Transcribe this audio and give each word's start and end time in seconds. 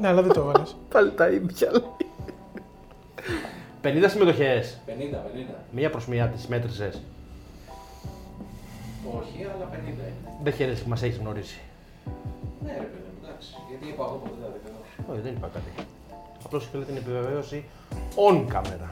Ναι, 0.00 0.08
αλλά 0.08 0.22
δεν 0.22 0.32
το 0.32 0.40
έβαλες. 0.40 0.76
Πάλι 0.92 1.10
τα 1.10 1.28
ίδια 1.28 1.70
λέει. 1.70 1.84
50 4.04 4.04
συμμετοχές. 4.10 4.78
50, 4.86 4.90
50. 4.90 4.94
Μία 5.70 5.90
προς 5.90 6.06
μία 6.06 6.26
τις 6.26 6.46
μέτρησες. 6.46 7.00
Όχι, 9.18 9.46
αλλά 9.54 9.70
50 9.72 9.76
είναι. 9.88 10.12
Δεν 10.42 10.52
χαίρεσαι 10.52 10.82
που 10.82 10.88
μας 10.88 11.02
έχεις 11.02 11.16
γνωρίσει. 11.16 11.60
Ναι, 12.64 12.72
ρε 12.72 12.78
παιδί, 12.78 13.10
μου, 13.12 13.28
εντάξει. 13.28 13.54
Γιατί 13.68 13.86
είπα 13.88 14.04
εγώ 14.04 14.20
ποτέ 14.24 14.50
δεν 14.52 14.60
ξέρω. 14.64 15.12
Όχι, 15.12 15.20
δεν 15.20 15.32
είπα 15.32 15.50
κάτι. 15.52 15.86
Απλώς 16.44 16.64
ήθελε 16.64 16.84
την 16.84 16.96
επιβεβαίωση 16.96 17.64
on 18.14 18.54
camera. 18.54 18.88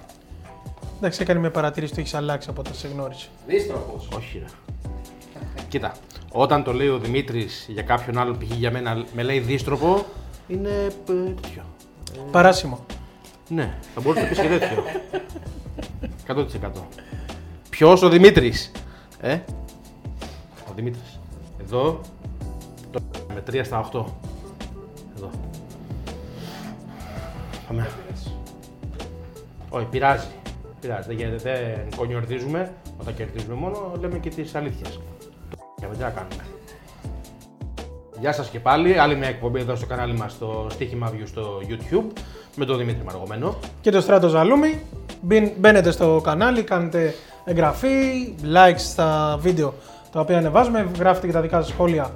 Εντάξει, 0.96 1.22
έκανε 1.22 1.40
μια 1.40 1.50
παρατήρηση 1.50 1.92
ότι 1.92 2.00
έχεις 2.00 2.14
αλλάξει 2.14 2.50
από 2.50 2.60
όταν 2.60 2.74
σε 2.74 2.88
γνώρισε. 2.88 3.28
Δίστροφος. 3.46 4.08
Όχι, 4.16 4.38
ρε. 4.38 4.44
Κοίτα, 5.68 5.94
όταν 6.32 6.62
το 6.62 6.72
λέει 6.72 6.88
ο 6.88 6.98
Δημήτρης 6.98 7.66
για 7.68 7.82
κάποιον 7.82 8.18
άλλον 8.18 8.38
π.χ. 8.38 8.56
για 8.56 8.70
μένα 8.70 9.04
με 9.12 9.22
λέει 9.22 9.38
δίστροπο, 9.38 10.04
είναι 10.48 10.68
ε, 10.68 10.90
τέτοιο. 11.04 11.62
Παράσημο. 12.30 12.86
Ναι, 13.48 13.78
θα 13.94 14.00
μπορούσε 14.00 14.22
να 14.22 14.28
πεις 14.28 14.38
και 14.38 14.48
τέτοιο. 14.48 14.84
100%. 16.26 16.82
Ποιος 17.70 18.02
ο 18.02 18.08
Δημήτρης; 18.08 18.72
Ε, 19.20 19.38
ο 20.70 20.72
Δημήτρης. 20.74 21.20
Εδώ. 21.60 22.00
Το... 22.90 23.00
Με 23.34 23.42
3 23.50 23.60
στα 23.64 23.90
8. 23.92 24.04
Εδώ. 25.16 25.30
Πάμε. 27.66 27.90
Όχι, 29.68 29.84
πειράζει. 29.84 30.27
Πειράζει. 30.80 31.08
Δεν, 31.08 31.16
γίνεται, 31.16 31.36
δεν 31.36 31.96
κονιορδίζουμε. 31.96 32.74
Όταν 33.00 33.14
κερδίζουμε 33.14 33.55
μόνο, 33.55 33.92
λέμε 34.00 34.18
και 34.18 34.28
τις 34.28 34.55
αλήθειες. 34.55 35.00
Και 35.80 35.86
δεν 35.86 35.98
να 35.98 36.10
κάνουμε. 36.10 36.58
Γεια 38.20 38.33
σας 38.33 38.48
και 38.48 38.61
πάλι, 38.61 38.98
άλλη 38.98 39.16
μια 39.16 39.28
εκπομπή 39.28 39.61
εδώ 39.61 39.77
στο 39.77 39.86
κανάλι 39.86 40.14
μας 40.14 40.33
στο 40.33 40.66
Στίχημα 40.70 41.11
View 41.12 41.22
στο 41.27 41.61
YouTube 41.69 42.05
με 42.56 42.64
τον 42.64 42.78
Δημήτρη 42.78 43.05
Μαργομένο. 43.05 43.56
Και 43.80 43.91
το 43.91 44.00
Στράτος 44.00 44.30
Ζαλούμι. 44.30 44.83
Μπιν- 45.22 45.50
Μπαίνετε 45.58 45.91
στο 45.91 46.20
κανάλι, 46.24 46.62
κάνετε 46.62 47.14
εγγραφή, 47.44 47.89
like 48.55 48.74
στα 48.77 49.36
βίντεο 49.41 49.74
τα 50.12 50.20
οποία 50.20 50.39
ανεβάζουμε, 50.39 50.89
γράφετε 50.98 51.27
και 51.27 51.33
τα 51.33 51.41
δικά 51.41 51.61
σας 51.61 51.69
σχόλια 51.70 52.11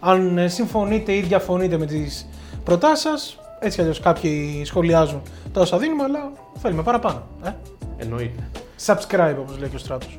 αν 0.00 0.38
ε, 0.38 0.48
συμφωνείτε 0.48 1.12
ή 1.12 1.20
διαφωνείτε 1.20 1.76
με 1.78 1.86
τις 1.86 2.26
προτάσεις 2.64 3.00
σας. 3.00 3.38
Έτσι 3.60 3.76
κι 3.76 3.80
αλλιώς 3.82 4.00
κάποιοι 4.00 4.62
σχολιάζουν 4.64 5.22
τα 5.52 5.60
όσα 5.60 5.78
δίνουμε, 5.78 6.02
αλλά 6.02 6.30
θέλουμε 6.58 6.82
παραπάνω. 6.82 7.22
Ε; 7.44 7.50
Εννοείται. 7.96 8.48
Subscribe 8.86 9.34
όπως 9.38 9.58
λέει 9.58 9.68
και 9.68 9.76
ο 9.76 9.78
Στράτος. 9.78 10.18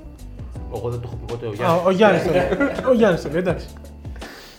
Εγώ 0.76 0.90
δεν 0.90 1.00
το 1.00 1.08
έχω 1.08 1.16
πει 1.26 1.34
ποτέ 1.34 1.46
ο 1.46 1.50
Α, 1.50 1.54
Γιάννης. 1.54 1.86
ο 1.86 1.92
Γιάννης 1.92 2.24
το 2.24 2.32
λέει. 2.32 2.84
Ο 2.90 2.94
Γιάννης 2.94 3.22
το 3.22 3.30
λέει, 3.30 3.40
εντάξει. 3.40 3.66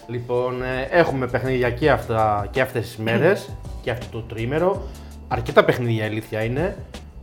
Λοιπόν, 0.06 0.62
ε, 0.62 0.88
έχουμε 0.90 1.26
παιχνίδια 1.26 1.70
και, 1.70 1.90
αυτά, 1.90 2.48
και 2.50 2.60
αυτές 2.60 2.86
τις 2.86 2.96
μέρες 2.96 3.48
και 3.82 3.90
αυτό 3.90 4.06
το 4.10 4.20
τρίμερο. 4.20 4.82
Αρκετά 5.28 5.64
παιχνίδια 5.64 6.04
η 6.04 6.06
αλήθεια 6.06 6.44
είναι. 6.44 6.76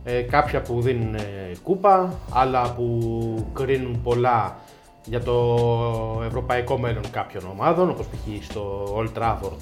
Ε, 0.04 0.20
κάποια 0.20 0.62
που 0.62 0.80
δίνουν 0.80 1.14
ε, 1.14 1.20
κούπα, 1.62 2.18
άλλα 2.30 2.72
που 2.74 3.50
κρίνουν 3.52 4.02
πολλά 4.02 4.58
για 5.04 5.20
το 5.20 6.22
ευρωπαϊκό 6.26 6.78
μέλλον 6.78 7.10
κάποιων 7.10 7.44
ομάδων, 7.50 7.90
όπως 7.90 8.06
π.χ. 8.06 8.44
στο 8.44 8.94
Old 8.98 9.22
Trafford 9.22 9.56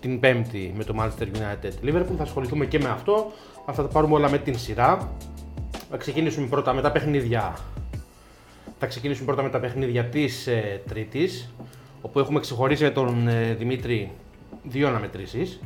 την 0.00 0.20
Πέμπτη 0.20 0.72
με 0.76 0.84
το 0.84 0.94
Manchester 1.00 1.24
United 1.24 1.88
Liverpool. 1.88 2.14
Θα 2.16 2.22
ασχοληθούμε 2.22 2.66
και 2.66 2.78
με 2.78 2.88
αυτό. 2.88 3.32
Αυτά 3.64 3.82
τα 3.82 3.88
πάρουμε 3.88 4.14
όλα 4.14 4.30
με 4.30 4.38
την 4.38 4.58
σειρά. 4.58 5.10
Θα 5.90 5.96
ξεκινήσουμε 5.96 6.46
πρώτα 6.46 6.72
με 6.72 6.80
τα 6.80 6.92
παιχνίδια 6.92 7.54
θα 8.78 8.86
ξεκινήσουμε 8.86 9.26
πρώτα 9.26 9.42
με 9.42 9.48
τα 9.48 9.60
παιχνίδια 9.60 10.04
της 10.04 10.46
ε, 10.46 10.82
Τρίτης, 10.88 11.50
όπου 12.06 12.18
έχουμε 12.18 12.40
ξεχωρίσει 12.40 12.82
με 12.82 12.90
τον 12.90 13.28
ε, 13.28 13.54
Δημήτρη 13.58 14.10
δύο 14.62 14.88
αναμετρήσεις. 14.88 15.60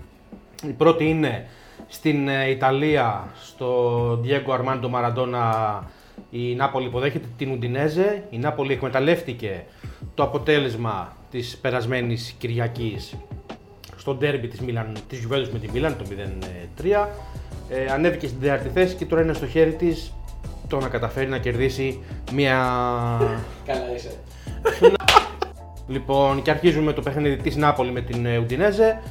Η 0.68 0.72
πρώτη 0.72 1.04
είναι 1.04 1.46
στην 1.88 2.28
ε, 2.28 2.50
Ιταλία, 2.50 3.32
στο 3.42 4.20
Diego 4.24 4.58
Armando 4.58 4.90
Maradona. 4.90 5.78
Η 6.30 6.54
Νάπολη 6.54 6.86
υποδέχεται 6.86 7.28
την 7.36 7.52
Ουντινέζε. 7.52 8.24
Η 8.30 8.38
Νάπολη 8.38 8.72
εκμεταλλεύτηκε 8.72 9.64
το 10.14 10.22
αποτέλεσμα 10.22 11.16
της 11.30 11.58
περασμένης 11.60 12.34
Κυριακής 12.38 13.16
στο 13.96 14.14
ντέρμπι 14.14 14.48
της, 14.48 14.60
Μίλαν, 14.60 14.96
της 15.08 15.26
Juventus 15.26 15.48
με 15.52 15.58
τη 15.58 15.70
Μίλαν, 15.72 15.96
το 15.96 16.04
0-3. 16.82 17.06
Ε, 17.68 17.92
ανέβηκε 17.92 18.26
στην 18.26 18.40
τέταρτη 18.40 18.68
θέση 18.68 18.94
και 18.94 19.04
τώρα 19.04 19.22
είναι 19.22 19.32
στο 19.32 19.46
χέρι 19.46 19.72
της 19.72 20.12
το 20.68 20.78
να 20.78 20.88
καταφέρει 20.88 21.28
να 21.28 21.38
κερδίσει 21.38 22.02
μια... 22.32 22.56
Καλά 23.66 23.94
είσαι. 23.94 24.10
Λοιπόν, 25.90 26.42
και 26.42 26.50
αρχίζουμε 26.50 26.84
με 26.84 26.92
το 26.92 27.00
παιχνίδι 27.00 27.36
της 27.36 27.56
Νάπολη 27.56 27.90
με 27.90 28.00
την 28.00 28.26
ε, 28.26 28.38
Ουντινέζε. 28.38 29.02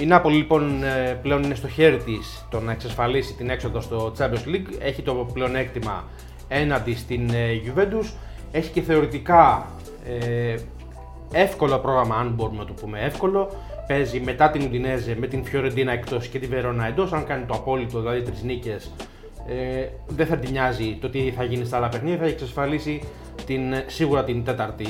Η 0.00 0.06
Νάπολη 0.06 0.36
λοιπόν 0.36 0.82
ε, 0.82 1.18
πλέον 1.22 1.42
είναι 1.42 1.54
στο 1.54 1.68
χέρι 1.68 1.96
της 1.96 2.46
το 2.50 2.60
να 2.60 2.72
εξασφαλίσει 2.72 3.34
την 3.34 3.50
έξοδο 3.50 3.80
στο 3.80 4.12
Champions 4.18 4.54
League. 4.54 4.72
Έχει 4.78 5.02
το 5.02 5.14
πλεονέκτημα 5.32 6.04
έναντι 6.48 6.94
στην 6.94 7.30
ε, 7.30 7.60
Juventus. 7.64 8.12
Έχει 8.52 8.70
και 8.70 8.80
θεωρητικά 8.80 9.66
ε, 10.04 10.54
εύκολο 11.32 11.78
πρόγραμμα, 11.78 12.16
αν 12.16 12.32
μπορούμε 12.36 12.58
να 12.58 12.64
το 12.64 12.72
πούμε 12.72 13.00
εύκολο. 13.00 13.50
Παίζει 13.86 14.20
μετά 14.20 14.50
την 14.50 14.62
Ουντινέζε 14.62 15.16
με 15.18 15.26
την 15.26 15.44
Φιωρεντίνα 15.44 15.92
εκτός 15.92 16.26
και 16.26 16.38
τη 16.38 16.46
Βερόνα 16.46 16.86
εντός. 16.86 17.12
Αν 17.12 17.26
κάνει 17.26 17.44
το 17.44 17.54
απόλυτο, 17.54 18.00
δηλαδή 18.00 18.22
τρεις 18.22 18.42
νίκες, 18.42 18.92
ε, 19.48 19.88
δεν 20.06 20.26
θα 20.26 20.36
την 20.36 20.50
νοιάζει 20.50 20.98
το 21.00 21.08
τι 21.08 21.32
θα 21.36 21.44
γίνει 21.44 21.64
στα 21.64 21.76
άλλα 21.76 21.88
παιχνίδια. 21.88 22.18
Θα 22.18 22.24
έχει 22.24 22.32
εξασφαλίσει 22.32 23.02
την, 23.46 23.60
σίγουρα 23.86 24.24
την 24.24 24.44
τέταρτη 24.44 24.86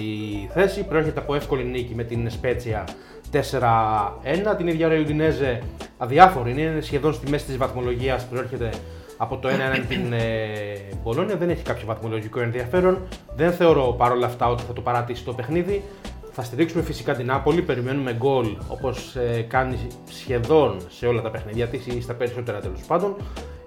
θέση. 0.53 0.85
Προέρχεται 0.85 1.21
από 1.21 1.35
εύκολη 1.35 1.65
νίκη 1.65 1.95
με 1.95 2.05
την 2.05 2.31
Σπέτσια 2.31 2.85
4-1. 3.33 3.39
Την 4.57 4.67
ίδια 4.67 4.87
ώρα 4.87 4.97
η 4.97 5.01
Ουντινέζε 5.01 5.63
αδιάφορη 5.99 6.51
είναι, 6.51 6.61
είναι 6.61 6.81
σχεδόν 6.81 7.13
στη 7.13 7.31
μέση 7.31 7.45
της 7.45 7.57
βαθμολογίας. 7.57 8.27
Προέρχεται 8.27 8.71
από 9.17 9.37
το 9.37 9.49
1-1 9.49 9.53
την 9.89 10.13
ε, 10.13 10.19
Μπολόνια. 11.03 11.37
Δεν 11.37 11.51
έχει 11.51 11.63
κάποιο 11.63 11.87
βαθμολογικό 11.87 12.41
ενδιαφέρον. 12.41 12.99
Δεν 13.37 13.53
θεωρώ 13.53 13.95
παρόλα 13.99 14.27
αυτά 14.27 14.49
ότι 14.49 14.63
θα 14.63 14.73
το 14.73 14.81
παρατήσει 14.81 15.25
το 15.25 15.33
παιχνίδι. 15.33 15.83
Θα 16.33 16.43
στηρίξουμε 16.43 16.83
φυσικά 16.83 17.15
την 17.15 17.27
Νάπολη, 17.27 17.63
περιμένουμε 17.63 18.15
γκολ 18.15 18.47
όπως 18.69 19.17
ε, 19.17 19.41
κάνει 19.49 19.79
σχεδόν 20.11 20.77
σε 20.89 21.07
όλα 21.07 21.23
τα 21.23 21.31
παιχνίδια 21.31 21.67
της 21.67 21.87
ή 21.87 22.01
στα 22.01 22.15
περισσότερα 22.15 22.61
τέλος 22.61 22.81
πάντων. 22.87 23.17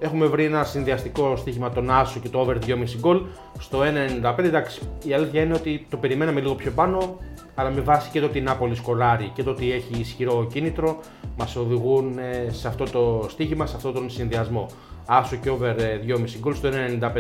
Έχουμε 0.04 0.26
βρει 0.26 0.46
ένα 0.46 0.64
συνδυαστικό 0.64 1.36
στοίχημα 1.36 1.70
των 1.70 1.92
Άσου 1.92 2.20
και 2.20 2.30
το 2.30 2.40
over 2.40 2.58
2,5 2.68 2.76
γκολ 3.00 3.22
στο 3.60 3.80
1,95. 3.80 4.38
Εντάξει, 4.38 4.82
η 5.04 5.14
αλήθεια 5.14 5.42
είναι 5.42 5.54
ότι 5.54 5.86
το 5.90 5.98
περιμέναμε 5.98 6.40
λίγο 6.40 6.56
πιο 6.56 6.72
πάνω, 6.72 7.18
αλλά 7.56 7.70
με 7.70 7.82
βάση 7.82 8.10
και 8.10 8.20
το 8.20 8.26
ότι 8.26 8.38
η 8.38 8.42
Νάπολη 8.42 8.76
σκοράρει 8.76 9.32
και 9.34 9.44
το 9.44 9.50
ότι 9.50 9.72
έχει 9.72 10.00
ισχυρό 10.00 10.48
κίνητρο, 10.54 11.00
μας 11.38 11.56
οδηγούν 11.56 12.18
ε, 12.18 12.52
σε 12.52 12.68
αυτό 12.68 12.86
το 12.86 13.26
στοίχημα, 13.30 13.66
σε 13.66 13.76
αυτόν 13.76 13.94
τον 13.94 14.10
συνδυασμό. 14.10 14.66
Άσου 15.06 15.40
και 15.40 15.50
over 15.50 15.76
ε, 15.80 16.00
2,5 16.08 16.16
γκολ 16.40 16.56
στο 16.56 16.70
1,95. 17.02 17.12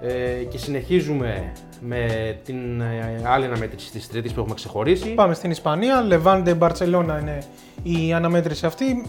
Ε, 0.00 0.44
και 0.50 0.58
συνεχίζουμε 0.58 1.52
με 1.80 2.06
την 2.44 2.80
ε, 2.80 3.22
άλλη 3.24 3.44
αναμέτρηση 3.44 3.90
της 3.90 4.08
Τρίτης 4.08 4.32
που 4.32 4.40
έχουμε 4.40 4.54
ξεχωρίσει. 4.54 5.14
Πάμε 5.14 5.34
στην 5.34 5.50
Ισπανία. 5.50 6.00
Λεβάντε 6.00 6.54
Μπαρσελόνα 6.54 7.18
είναι 7.18 7.38
η 7.82 8.12
αναμέτρηση 8.12 8.66
αυτή. 8.66 9.06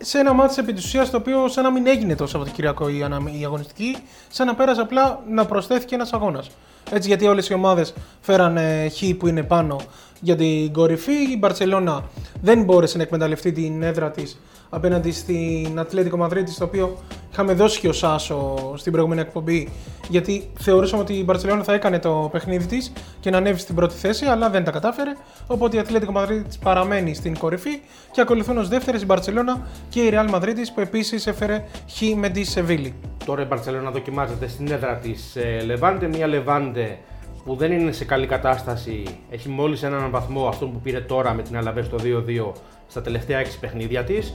Σε 0.00 0.18
ένα 0.18 0.32
μάτι 0.32 0.54
επί 0.58 0.72
της 0.72 0.84
ουσίας, 0.84 1.10
το 1.10 1.16
οποίο 1.16 1.48
σαν 1.48 1.64
να 1.64 1.70
μην 1.70 1.86
έγινε 1.86 2.16
το 2.16 2.26
Σαββατοκυριακό 2.26 2.88
η, 2.88 3.02
ανα... 3.02 3.20
η 3.38 3.44
αγωνιστική, 3.44 3.96
σαν 4.28 4.46
να 4.46 4.54
πέρασε 4.54 4.80
απλά 4.80 5.22
να 5.28 5.44
προσθέθηκε 5.44 5.94
ένας 5.94 6.12
αγώνας. 6.12 6.50
Έτσι, 6.90 7.08
γιατί 7.08 7.26
όλες 7.26 7.48
οι 7.48 7.54
ομάδες 7.54 7.94
φέρανε 8.20 8.88
χ 8.88 9.16
που 9.18 9.26
είναι 9.26 9.42
πάνω 9.42 9.80
για 10.20 10.36
την 10.36 10.72
κορυφή. 10.72 11.12
Η 11.12 11.36
Μπαρσελόνα 11.38 12.04
δεν 12.42 12.62
μπόρεσε 12.62 12.96
να 12.96 13.02
εκμεταλλευτεί 13.02 13.52
την 13.52 13.82
έδρα 13.82 14.10
της 14.10 14.40
απέναντι 14.68 15.12
στην 15.12 15.78
Ατλέτικο 15.78 16.16
Μαδρίτη, 16.16 16.54
το 16.54 16.64
οποίο 16.64 16.96
είχαμε 17.32 17.52
δώσει 17.52 17.80
και 17.80 17.88
ο 17.88 17.92
Σάσο 17.92 18.72
στην 18.76 18.92
προηγούμενη 18.92 19.20
εκπομπή, 19.20 19.68
γιατί 20.08 20.50
θεωρούσαμε 20.58 21.02
ότι 21.02 21.12
η 21.12 21.22
Μπαρσελόνα 21.24 21.62
θα 21.62 21.72
έκανε 21.72 21.98
το 21.98 22.28
παιχνίδι 22.32 22.66
της 22.66 22.92
και 23.20 23.30
να 23.30 23.36
ανέβει 23.36 23.58
στην 23.58 23.74
πρώτη 23.74 23.94
θέση, 23.94 24.24
αλλά 24.24 24.50
δεν 24.50 24.64
τα 24.64 24.70
κατάφερε. 24.70 25.12
Οπότε 25.46 25.76
η 25.76 25.78
Ατλέτικο 25.80 26.12
Μαδρίτη 26.12 26.58
παραμένει 26.62 27.14
στην 27.14 27.38
κορυφή 27.38 27.80
και 28.10 28.20
ακολουθούν 28.20 28.58
ως 28.58 28.68
δεύτερες 28.68 29.02
η 29.02 29.04
Μπαρσελόνα 29.04 29.66
και 29.88 30.00
η 30.00 30.10
Real 30.12 30.34
Madrid 30.34 30.56
που 30.74 30.80
επίσης 30.80 31.26
έφερε 31.26 31.64
χ 31.90 32.00
με 32.16 32.28
τη 32.28 32.44
Σεβίλη. 32.44 32.94
Τώρα 33.26 33.42
η 33.42 33.44
Μπαρσελόνα 33.44 33.90
δοκιμάζεται 33.90 34.48
στην 34.48 34.72
έδρα 34.72 34.96
της 34.96 35.36
Λεβάντε. 35.64 36.06
Μια 36.08 36.26
Λεβάντε 36.26 36.98
που 37.44 37.56
δεν 37.56 37.72
είναι 37.72 37.92
σε 37.92 38.04
καλή 38.04 38.26
κατάσταση. 38.26 39.02
Έχει 39.30 39.48
μόλις 39.48 39.82
έναν 39.82 40.10
βαθμό 40.10 40.46
αυτόν 40.48 40.72
που 40.72 40.80
πήρε 40.80 41.00
τώρα 41.00 41.34
με 41.34 41.42
την 41.42 41.56
Αλαβέ 41.56 41.82
στο 41.82 41.96
2-2 42.02 42.52
στα 42.88 43.00
τελευταία 43.02 43.42
6 43.42 43.46
παιχνίδια 43.60 44.04
της. 44.04 44.34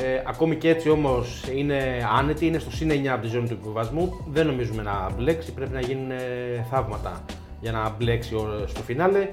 Ε, 0.00 0.22
ακόμη 0.26 0.56
και 0.56 0.68
έτσι 0.68 0.90
όμως 0.90 1.44
είναι 1.54 1.82
άνετη, 2.18 2.46
είναι 2.46 2.58
στο 2.58 2.70
συν 2.70 2.90
9 2.90 3.06
από 3.06 3.22
τη 3.22 3.28
ζώνη 3.28 3.48
του 3.48 3.58
υποβασμού. 3.60 4.24
Δεν 4.32 4.46
νομίζουμε 4.46 4.82
να 4.82 5.10
μπλέξει, 5.16 5.52
πρέπει 5.52 5.72
να 5.72 5.80
γίνουν 5.80 6.10
ε, 6.10 6.16
θαύματα 6.70 7.24
για 7.60 7.72
να 7.72 7.94
μπλέξει 7.98 8.34
ο- 8.34 8.64
στο 8.66 8.82
φινάλε. 8.82 9.28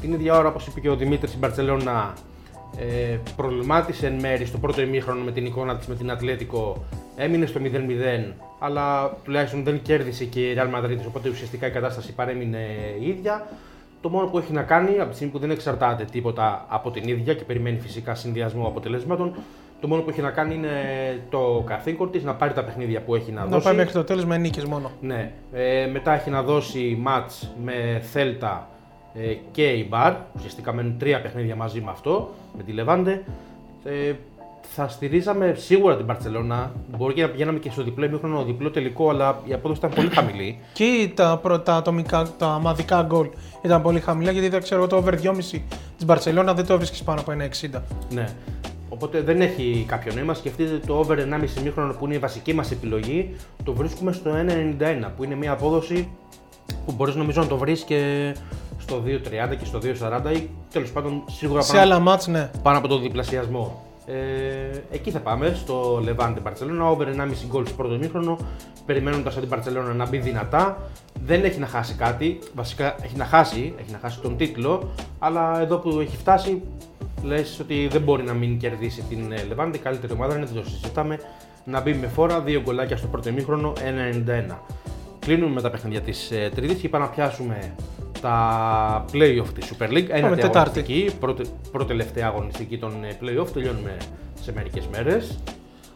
Την 0.00 0.12
ίδια 0.12 0.38
ώρα, 0.38 0.48
όπως 0.48 0.66
είπε 0.66 0.80
και 0.80 0.88
ο 0.88 0.96
Δημήτρης, 0.96 1.32
η 1.34 1.38
Μπαρσελόνα 1.38 2.12
ε, 2.78 3.18
προβλημάτισε 3.36 4.06
εν 4.06 4.14
μέρη 4.20 4.44
στο 4.44 4.58
πρώτο 4.58 4.80
ημίχρονο 4.80 5.24
με 5.24 5.30
την 5.30 5.46
εικόνα 5.46 5.76
της 5.76 5.86
με 5.86 5.94
την 5.94 6.10
Ατλέτικο. 6.10 6.84
Έμεινε 7.16 7.46
στο 7.46 7.60
0-0, 7.62 8.32
αλλά 8.58 9.16
τουλάχιστον 9.24 9.64
δεν 9.64 9.82
κέρδισε 9.82 10.24
και 10.24 10.40
η 10.40 10.54
Real 10.58 10.78
Madrid, 10.78 10.98
οπότε 11.06 11.28
ουσιαστικά 11.28 11.66
η 11.66 11.70
κατάσταση 11.70 12.12
παρέμεινε 12.12 12.58
η 13.00 13.08
ίδια. 13.08 13.46
Το 14.00 14.08
μόνο 14.10 14.26
που 14.26 14.38
έχει 14.38 14.52
να 14.52 14.62
κάνει, 14.62 14.98
από 15.00 15.08
τη 15.08 15.14
στιγμή 15.14 15.32
που 15.32 15.38
δεν 15.38 15.50
εξαρτάται 15.50 16.04
τίποτα 16.04 16.66
από 16.68 16.90
την 16.90 17.08
ίδια 17.08 17.34
και 17.34 17.44
περιμένει 17.44 17.78
φυσικά 17.78 18.14
συνδυασμό 18.14 18.66
αποτελέσματων, 18.66 19.34
το 19.80 19.88
μόνο 19.88 20.02
που 20.02 20.10
έχει 20.10 20.20
να 20.20 20.30
κάνει 20.30 20.54
είναι 20.54 20.70
το 21.30 21.62
καθήκον 21.66 22.10
της 22.10 22.22
να 22.24 22.34
πάρει 22.34 22.52
τα 22.52 22.64
παιχνίδια 22.64 23.00
που 23.00 23.14
έχει 23.14 23.32
να, 23.32 23.40
Να 23.40 23.46
δώσει. 23.46 23.64
πάει 23.64 23.74
μέχρι 23.74 23.92
το 23.92 24.04
τέλος 24.04 24.24
με 24.24 24.36
νίκες 24.38 24.64
μόνο. 24.64 24.90
Ναι. 25.00 25.32
Ε, 25.52 25.86
μετά 25.92 26.12
έχει 26.14 26.30
να 26.30 26.42
δώσει 26.42 26.98
μάτς 27.00 27.50
με 27.64 28.00
Θέλτα 28.12 28.68
ε, 28.68 28.73
και 29.52 29.62
η 29.62 29.86
Μπαρ. 29.90 30.14
Ουσιαστικά 30.36 30.72
μένουν 30.72 30.98
τρία 30.98 31.20
παιχνίδια 31.20 31.56
μαζί 31.56 31.80
με 31.80 31.90
αυτό, 31.90 32.30
με 32.56 32.62
τη 32.62 32.72
Λεβάντε. 32.72 33.24
Ε, 33.84 34.12
θα 34.76 34.88
στηρίζαμε 34.88 35.54
σίγουρα 35.56 35.96
την 35.96 36.06
Παρσελώνα. 36.06 36.72
Μπορεί 36.96 37.14
και 37.14 37.22
να 37.22 37.28
πηγαίναμε 37.28 37.58
και 37.58 37.70
στο 37.70 37.82
διπλό 37.82 38.04
ημίχρονο, 38.04 38.44
διπλό 38.44 38.70
τελικό, 38.70 39.10
αλλά 39.10 39.40
η 39.44 39.52
απόδοση 39.52 39.78
ήταν 39.78 39.90
πολύ 39.94 40.08
χαμηλή. 40.08 40.58
Και 40.72 41.10
τα, 41.14 41.38
προ- 41.42 41.62
τα, 41.62 41.74
ατομικά, 41.74 42.28
τα 42.38 42.46
μαδικά 42.62 43.02
γκολ 43.02 43.28
ήταν 43.62 43.82
πολύ 43.82 44.00
χαμηλά 44.00 44.30
γιατί 44.30 44.48
δεν 44.48 44.62
ξέρω 44.62 44.86
το 44.86 44.96
over 44.96 45.14
2,5 45.22 45.34
της 45.96 46.04
Μπαρσελόνα 46.04 46.54
δεν 46.54 46.66
το 46.66 46.76
βρίσκει 46.76 47.04
πάνω 47.04 47.20
από 47.20 47.32
ένα 47.32 47.48
60. 47.72 47.80
ναι. 48.10 48.24
Οπότε 48.88 49.20
δεν 49.20 49.40
έχει 49.40 49.84
κάποιο 49.88 50.12
νόημα. 50.14 50.34
Σκεφτείτε 50.34 50.80
το 50.86 50.98
over 50.98 51.18
1,5 51.18 51.60
ημίχρονο 51.60 51.92
που 51.92 52.04
είναι 52.04 52.14
η 52.14 52.18
βασική 52.18 52.54
μας 52.54 52.70
επιλογή. 52.70 53.36
Το 53.64 53.72
βρίσκουμε 53.72 54.12
στο 54.12 54.30
1,91 54.30 55.10
που 55.16 55.24
είναι 55.24 55.34
μια 55.34 55.52
απόδοση 55.52 56.08
που 56.86 56.92
μπορείς 56.92 57.14
νομίζω 57.14 57.40
να 57.40 57.46
το 57.46 57.56
βρεις 57.56 57.82
και 57.82 58.34
στο 58.86 59.02
2,30 59.06 59.56
και 59.58 59.64
στο 59.64 59.78
2,40 59.82 60.36
ή 60.36 60.48
τέλος 60.72 60.90
πάντων 60.92 61.22
σίγουρα 61.30 61.60
Σε 61.62 61.72
πάνω- 61.72 61.84
άλλα 61.84 61.98
μάτς, 61.98 62.26
ναι. 62.26 62.50
πάνω 62.62 62.78
από 62.78 62.88
τον 62.88 63.02
διπλασιασμό. 63.02 63.82
Ε, 64.06 64.14
εκεί 64.90 65.10
θα 65.10 65.18
πάμε, 65.18 65.52
στο 65.54 66.02
Levante 66.06 66.36
Barcelona, 66.46 66.90
over 66.90 67.06
1,5 67.08 67.46
γκολ 67.48 67.66
στο 67.66 67.74
πρώτο 67.74 67.94
ημίχρονο, 67.94 68.38
περιμένοντας 68.86 69.34
την 69.34 69.48
Barcelona 69.52 69.94
να 69.96 70.08
μπει 70.08 70.18
δυνατά. 70.18 70.78
Δεν 71.24 71.44
έχει 71.44 71.58
να 71.58 71.66
χάσει 71.66 71.94
κάτι, 71.94 72.38
βασικά 72.54 72.94
έχει 73.02 73.16
να 73.16 73.24
χάσει, 73.24 73.74
έχει 73.80 73.92
να 73.92 73.98
χάσει 73.98 74.20
τον 74.20 74.36
τίτλο, 74.36 74.90
αλλά 75.18 75.60
εδώ 75.60 75.76
που 75.76 76.00
έχει 76.00 76.16
φτάσει, 76.16 76.62
λες 77.22 77.60
ότι 77.60 77.88
δεν 77.92 78.00
μπορεί 78.02 78.22
να 78.22 78.32
μην 78.32 78.58
κερδίσει 78.58 79.02
την 79.08 79.32
ε, 79.32 79.36
Levante, 79.54 79.74
η 79.74 79.78
καλύτερη 79.78 80.12
ομάδα 80.12 80.36
είναι, 80.36 80.44
δεν 80.44 80.62
το 80.62 80.68
συζητάμε, 80.70 81.18
να 81.64 81.80
μπει 81.80 81.94
με 81.94 82.06
φόρα, 82.06 82.40
δύο 82.40 82.60
γκολάκια 82.60 82.96
στο 82.96 83.06
πρώτο 83.06 83.28
ημίχρονο, 83.28 83.72
1,91. 84.50 84.54
Κλείνουμε 85.18 85.52
με 85.52 85.60
τα 85.60 85.70
παιχνίδια 85.70 86.00
της 86.00 86.30
ε, 86.30 86.50
Τρίτη 86.54 86.74
και 86.74 86.88
πάμε 86.88 87.04
να 87.04 87.10
πιάσουμε 87.10 87.74
τα 88.24 89.04
play-off 89.12 89.46
της 89.54 89.72
Super 89.72 89.88
League. 89.88 90.06
Ένα 90.08 90.22
Πάμε 90.22 90.36
Τετάρτη. 90.36 90.58
αγωνιστική, 90.58 91.16
πρώτη, 91.20 91.44
πρώτη-τελευταία 91.72 92.26
αγωνιστική 92.26 92.78
των 92.78 92.92
ε, 93.04 93.16
play-off. 93.20 93.46
Τελειώνουμε 93.52 93.96
σε 94.40 94.52
μερικές 94.52 94.86
μέρες. 94.86 95.38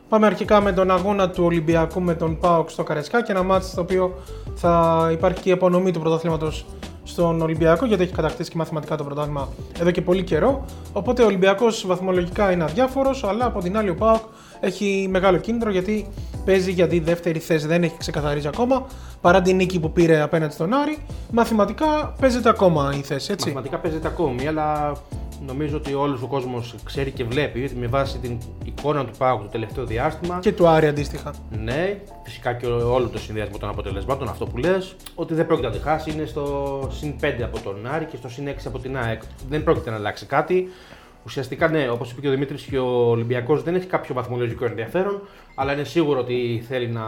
Πάμε 0.08 0.26
αρχικά 0.26 0.60
με 0.60 0.72
τον 0.72 0.90
αγώνα 0.90 1.30
του 1.30 1.44
Ολυμπιακού 1.44 2.00
με 2.00 2.14
τον 2.14 2.38
ΠΑΟΚ 2.38 2.70
στο 2.70 2.82
Καρεσκάκι. 2.82 3.30
Ένα 3.30 3.42
μάτς 3.42 3.70
στο 3.70 3.80
οποίο 3.80 4.14
θα 4.54 5.08
υπάρχει 5.12 5.40
και 5.40 5.48
η 5.48 5.52
απονομή 5.52 5.90
του 5.90 6.00
πρωταθλήματος 6.00 6.66
στον 7.04 7.40
Ολυμπιακό 7.40 7.86
γιατί 7.86 8.02
έχει 8.02 8.12
κατακτήσει 8.12 8.50
και 8.50 8.56
μαθηματικά 8.56 8.96
το 8.96 9.04
πρωτάθλημα 9.04 9.48
εδώ 9.80 9.90
και 9.90 10.02
πολύ 10.02 10.22
καιρό. 10.22 10.64
Οπότε 10.92 11.22
ο 11.22 11.26
Ολυμπιακός 11.26 11.86
βαθμολογικά 11.86 12.52
είναι 12.52 12.64
αδιάφορος, 12.64 13.24
αλλά 13.24 13.44
από 13.44 13.60
την 13.60 13.76
άλλη 13.76 13.90
ο 13.90 13.94
ΠΑΟΚ 13.94 14.22
έχει 14.60 15.06
μεγάλο 15.10 15.36
κίνητρο 15.38 15.70
γιατί 15.70 16.06
παίζει 16.44 16.70
για 16.70 16.86
τη 16.86 16.98
δεύτερη 17.00 17.38
θέση, 17.38 17.66
δεν 17.66 17.82
έχει 17.82 17.96
ξεκαθαρίσει 17.98 18.48
ακόμα. 18.48 18.86
Παρά 19.20 19.42
την 19.42 19.56
νίκη 19.56 19.80
που 19.80 19.92
πήρε 19.92 20.20
απέναντι 20.20 20.52
στον 20.52 20.72
Άρη, 20.72 20.98
μαθηματικά 21.30 22.14
παίζεται 22.20 22.48
ακόμα 22.48 22.92
η 22.98 23.00
θέση, 23.02 23.32
έτσι. 23.32 23.46
Μαθηματικά 23.46 23.78
παίζεται 23.78 24.08
ακόμη, 24.08 24.48
αλλά 24.48 24.96
νομίζω 25.46 25.76
ότι 25.76 25.94
όλος 25.94 26.22
ο 26.22 26.26
κόσμος 26.26 26.74
ξέρει 26.84 27.10
και 27.10 27.24
βλέπει 27.24 27.64
ότι 27.64 27.74
με 27.74 27.86
βάση 27.86 28.18
την 28.18 28.38
εικόνα 28.64 29.04
του 29.04 29.10
Πάουκ 29.18 29.42
το 29.42 29.48
τελευταίο 29.48 29.84
διάστημα. 29.84 30.38
Και 30.38 30.52
του 30.52 30.68
Άρη 30.68 30.86
αντίστοιχα. 30.86 31.34
Ναι, 31.62 32.00
φυσικά 32.22 32.52
και 32.52 32.66
όλο 32.66 33.08
το 33.08 33.18
συνδυασμό 33.18 33.58
των 33.58 33.68
αποτελεσμάτων, 33.68 34.28
αυτό 34.28 34.46
που 34.46 34.56
λες, 34.56 34.96
ότι 35.14 35.34
δεν 35.34 35.46
πρόκειται 35.46 35.68
να 35.68 35.74
τη 35.74 35.80
χάσει. 35.80 36.10
Είναι 36.10 36.24
στο 36.24 36.88
συν 36.92 37.14
5 37.20 37.42
από 37.42 37.60
τον 37.60 37.86
Άρη 37.86 38.04
και 38.04 38.16
στο 38.16 38.28
συν 38.28 38.48
6 38.48 38.52
από 38.66 38.78
την 38.78 38.98
ΑΕΚ. 38.98 39.22
Δεν 39.48 39.64
πρόκειται 39.64 39.90
να 39.90 39.96
αλλάξει 39.96 40.26
κάτι. 40.26 40.68
Ουσιαστικά, 41.24 41.68
ναι, 41.68 41.90
όπως 41.90 42.10
είπε 42.10 42.20
και 42.20 42.28
ο 42.28 42.30
Δημήτρης, 42.30 42.62
και 42.62 42.78
ο 42.78 43.10
Ολυμπιακός 43.10 43.62
δεν 43.62 43.74
έχει 43.74 43.86
κάποιο 43.86 44.14
βαθμολογικό 44.14 44.64
ενδιαφέρον, 44.64 45.20
αλλά 45.54 45.72
είναι 45.72 45.84
σίγουρο 45.84 46.20
ότι 46.20 46.64
θέλει, 46.68 46.88
να, 46.88 47.04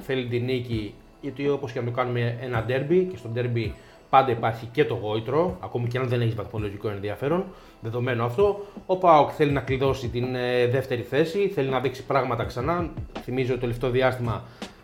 θέλει 0.00 0.26
την 0.26 0.44
νίκη, 0.44 0.94
γιατί 1.20 1.48
όπως 1.48 1.72
και 1.72 1.78
να 1.78 1.84
το 1.84 1.90
κάνουμε 1.90 2.38
ένα 2.40 2.62
ντέρμπι, 2.62 3.04
και 3.04 3.16
στο 3.16 3.28
ντέρμπι 3.28 3.74
πάντα 4.10 4.30
υπάρχει 4.30 4.68
και 4.72 4.84
το 4.84 4.94
γόητρο, 4.94 5.56
ακόμη 5.60 5.88
και 5.88 5.98
αν 5.98 6.08
δεν 6.08 6.20
έχει 6.20 6.34
βαθμολογικό 6.34 6.88
ενδιαφέρον, 6.88 7.44
δεδομένο 7.80 8.24
αυτό. 8.24 8.66
Ο 8.86 8.96
Πάοκ 8.96 9.30
θέλει 9.36 9.50
να 9.50 9.60
κλειδώσει 9.60 10.08
την 10.08 10.34
ε, 10.34 10.66
δεύτερη 10.66 11.02
θέση, 11.02 11.48
θέλει 11.54 11.68
να 11.68 11.80
δείξει 11.80 12.04
πράγματα 12.04 12.44
ξανά. 12.44 12.90
Θυμίζω 13.22 13.46
ότι 13.46 13.54
το 13.54 13.60
τελευταίο 13.60 13.90
διάστημα 13.90 14.42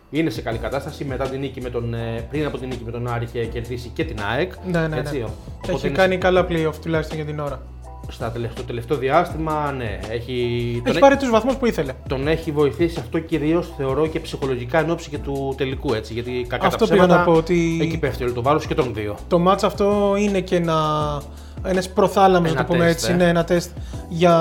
είναι 0.09 0.29
σε 0.29 0.41
καλή 0.41 0.57
κατάσταση. 0.57 1.05
Μετά 1.05 1.29
την 1.29 1.39
νίκη 1.39 1.61
με 1.61 1.69
τον, 1.69 1.93
ε, 1.93 2.27
πριν 2.29 2.45
από 2.45 2.57
την 2.57 2.67
νίκη 2.67 2.83
με 2.83 2.91
τον 2.91 3.07
Άρη 3.07 3.23
είχε 3.23 3.45
κερδίσει 3.45 3.89
και 3.89 4.03
την 4.03 4.17
ΑΕΚ. 4.31 4.51
Ναι, 4.65 4.79
ναι, 4.79 4.87
ναι. 4.87 4.99
Έτσι, 4.99 5.23
οπότε 5.23 5.71
Έχει 5.73 5.87
είναι 5.87 5.95
κάνει 5.95 6.17
καλά 6.17 6.45
playoff 6.49 6.75
τουλάχιστον 6.81 7.15
για 7.17 7.25
την 7.25 7.39
ώρα. 7.39 7.61
Στα 8.13 8.31
τελευταίο, 8.31 8.61
το 8.61 8.67
τελευταίο 8.67 8.97
διάστημα, 8.97 9.71
ναι, 9.71 9.99
έχει, 10.11 10.71
τον, 10.83 10.91
Έχει 10.91 10.99
πάρει 10.99 11.17
τους 11.17 11.29
βαθμούς 11.29 11.55
που 11.55 11.65
ήθελε. 11.65 11.93
τον 12.07 12.27
έχει 12.27 12.51
βοηθήσει 12.51 12.99
αυτό 12.99 13.19
κυρίως 13.19 13.73
θεωρώ 13.77 14.07
και 14.07 14.19
ψυχολογικά 14.19 14.79
εν 14.79 14.89
ώψη 14.89 15.09
και 15.09 15.17
του 15.17 15.53
τελικού 15.57 15.93
έτσι. 15.93 16.13
Γιατί 16.13 16.45
κακά 16.49 16.67
Αυτό 16.67 16.85
τα 16.85 16.91
πήγα 16.93 17.03
ψέματα, 17.05 17.19
να 17.25 17.31
πω 17.31 17.37
ότι- 17.37 17.79
Εκεί 17.81 17.97
πέφτει 17.97 18.23
όλο 18.23 18.33
το 18.33 18.41
βάρος 18.41 18.65
και 18.65 18.75
των 18.75 18.93
δύο. 18.93 19.15
Το 19.27 19.39
μάτς 19.39 19.63
αυτό 19.63 20.15
είναι 20.19 20.39
και 20.41 20.59
ένας, 21.63 21.71
ένας 21.71 21.89
προθάλαμος, 21.89 22.53
να 22.53 22.59
Ένα 22.59 22.67
το 22.67 22.73
πούμε 22.73 22.85
τεστ, 22.85 22.97
έτσι, 22.97 23.11
ε. 23.11 23.13
είναι 23.13 23.27
ένα 23.27 23.43
τεστ 23.43 23.71
για 24.09 24.35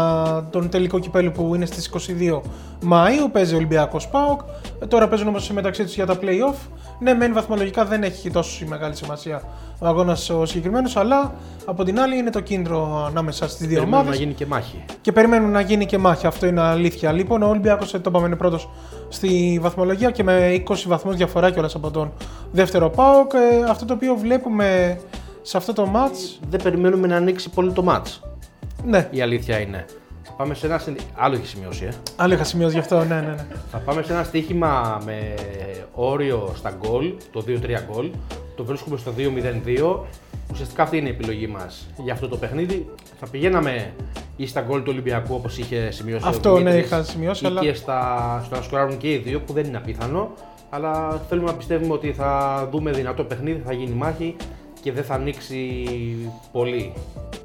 τον 0.51 0.69
τελικό 0.69 0.99
κυπέλο 0.99 1.31
που 1.31 1.55
είναι 1.55 1.67
στις 1.67 1.87
22 1.87 2.41
Μαΐου, 2.91 3.29
παίζει 3.33 3.55
ο 3.55 3.57
Ολυμπιακός 3.57 4.09
ΠΑΟΚ, 4.09 4.41
Ε, 4.83 4.87
τώρα 4.87 5.09
παίζουν 5.09 5.29
όμως 5.29 5.51
μεταξύ 5.51 5.85
τους 5.85 5.95
για 5.95 6.07
τα 6.07 6.15
play-off. 6.21 6.55
Ναι, 6.99 7.15
μεν 7.15 7.33
βαθμολογικά 7.33 7.85
δεν 7.85 8.03
έχει 8.03 8.31
τόσο 8.31 8.65
μεγάλη 8.67 8.97
σημασία 8.97 9.43
ο 9.79 9.87
αγώνας 9.87 10.31
ο 10.31 10.47
συγκεκριμένος, 10.47 10.97
αλλά 10.97 11.35
από 11.65 11.85
την 11.85 12.01
άλλη 12.01 12.17
είναι 12.17 12.31
το 12.31 12.41
κίνητρο 12.41 13.05
ανάμεσα 13.09 13.49
στις 13.49 13.67
δύο 13.67 13.79
Περιμένουμε 13.79 13.97
ομάδες 13.97 14.19
να 14.19 14.25
γίνει 14.25 14.35
και 14.35 14.47
μάχη. 14.47 14.85
και 15.01 15.13
περιμένουν 15.13 15.51
να 15.51 15.61
γίνει 15.61 15.87
και 15.87 15.99
μάχη. 15.99 16.27
Αυτό 16.27 16.47
είναι 16.47 16.61
αλήθεια. 16.61 17.13
Λοιπόν, 17.13 17.43
ο 17.43 17.49
Ολυμπιακός 17.49 17.91
το 17.91 18.01
είπαμε 18.07 18.27
είναι 18.27 18.37
πρώτος 18.37 18.69
στη 19.09 19.59
βαθμολογία 19.63 20.11
και 20.11 20.23
με 20.23 20.63
20 20.69 20.75
βαθμούς 20.87 21.17
διαφορά 21.17 21.51
κιόλας 21.51 21.75
από 21.75 21.91
τον 21.91 22.13
δεύτερο 22.53 22.91
ΠΑΟΚ. 22.91 23.33
Ε, 23.35 23.71
αυτό 23.71 23.85
το 23.85 23.95
οποίο 23.95 24.15
βλέπουμε 24.15 24.99
σε 25.43 25.57
αυτό 25.57 25.73
το 25.73 25.91
match. 25.95 26.39
Δεν 26.49 26.63
περιμένουμε 26.63 27.07
να 27.07 27.17
ανοίξει 27.17 27.51
πολύ 27.51 27.73
το 27.73 27.83
μάτς. 27.83 28.23
Ναι, 28.85 29.09
Η 29.11 29.21
αλήθεια 29.21 29.59
είναι. 29.61 29.85
Θα 30.23 30.33
πάμε 30.33 30.55
σε 30.55 30.67
ένα. 30.67 30.79
συνδυ- 30.79 31.03
Άλλο 31.15 31.35
έχει 31.35 31.47
σημειώσει, 31.47 31.85
ε. 31.85 31.91
άλλο 32.17 32.35
είχα 32.35 32.45
σημειώσει 32.45 32.73
γι' 32.75 32.81
αυτό. 32.81 32.99
Ναι, 33.05 33.15
ναι, 33.15 33.21
ναι. 33.21 33.47
Θα 33.71 33.79
πάμε 33.79 34.03
σε 34.03 34.13
ένα 34.13 34.23
στοίχημα 34.25 35.01
με 35.05 35.35
όριο 35.95 36.53
στα 36.57 36.71
γκολ, 36.79 37.13
το 37.33 37.41
2-3 37.47 37.81
γκολ. 37.93 38.11
Το 38.57 38.65
βρίσκουμε 38.65 38.97
στο 38.97 39.13
2-0-2. 39.17 40.07
Ουσιαστικά 40.53 40.83
αυτή 40.83 40.97
είναι 40.97 41.09
η 41.09 41.11
επιλογή 41.11 41.47
μας 41.47 41.87
για 42.05 42.13
αυτό 42.13 42.29
το 42.29 42.37
παιχνίδι. 42.37 42.89
Θα 43.21 43.27
πηγαίναμε 43.31 43.93
ή 44.37 44.47
στα 44.47 44.61
γκολ 44.61 44.79
του 44.83 44.89
Ολυμπιακού 44.91 45.35
όπως 45.35 45.59
είχε 45.59 45.91
σημειώσει 45.91 46.25
Αυτό, 46.29 46.51
ο 46.51 46.53
ναι, 46.53 46.59
Δημήτρης, 46.59 46.87
είχα 46.87 47.03
σημειώσει, 47.03 47.45
ή 47.45 47.47
αλλά- 47.49 47.61
και 47.61 47.75
στα, 47.75 48.43
στο 48.47 48.57
να 48.57 48.63
σκοράρουν 48.63 48.97
και 48.97 49.13
οι 49.13 49.17
δύο 49.17 49.41
που 49.41 49.53
δεν 49.53 49.65
είναι 49.65 49.77
απίθανο. 49.77 50.31
Αλλά 50.71 51.23
θέλουμε 51.29 51.51
να 51.51 51.57
πιστεύουμε 51.57 51.93
ότι 51.93 52.13
θα 52.13 52.69
δούμε 52.73 52.91
δυνατό 52.91 53.25
παιχνίδι, 53.25 53.63
θα 53.67 53.73
γίνει 53.73 53.91
μάχη 53.95 54.37
και 54.83 54.93
δεν 54.93 55.05
θα 55.05 55.15
ανοίξει 55.15 55.85
πολύ. 56.53 56.93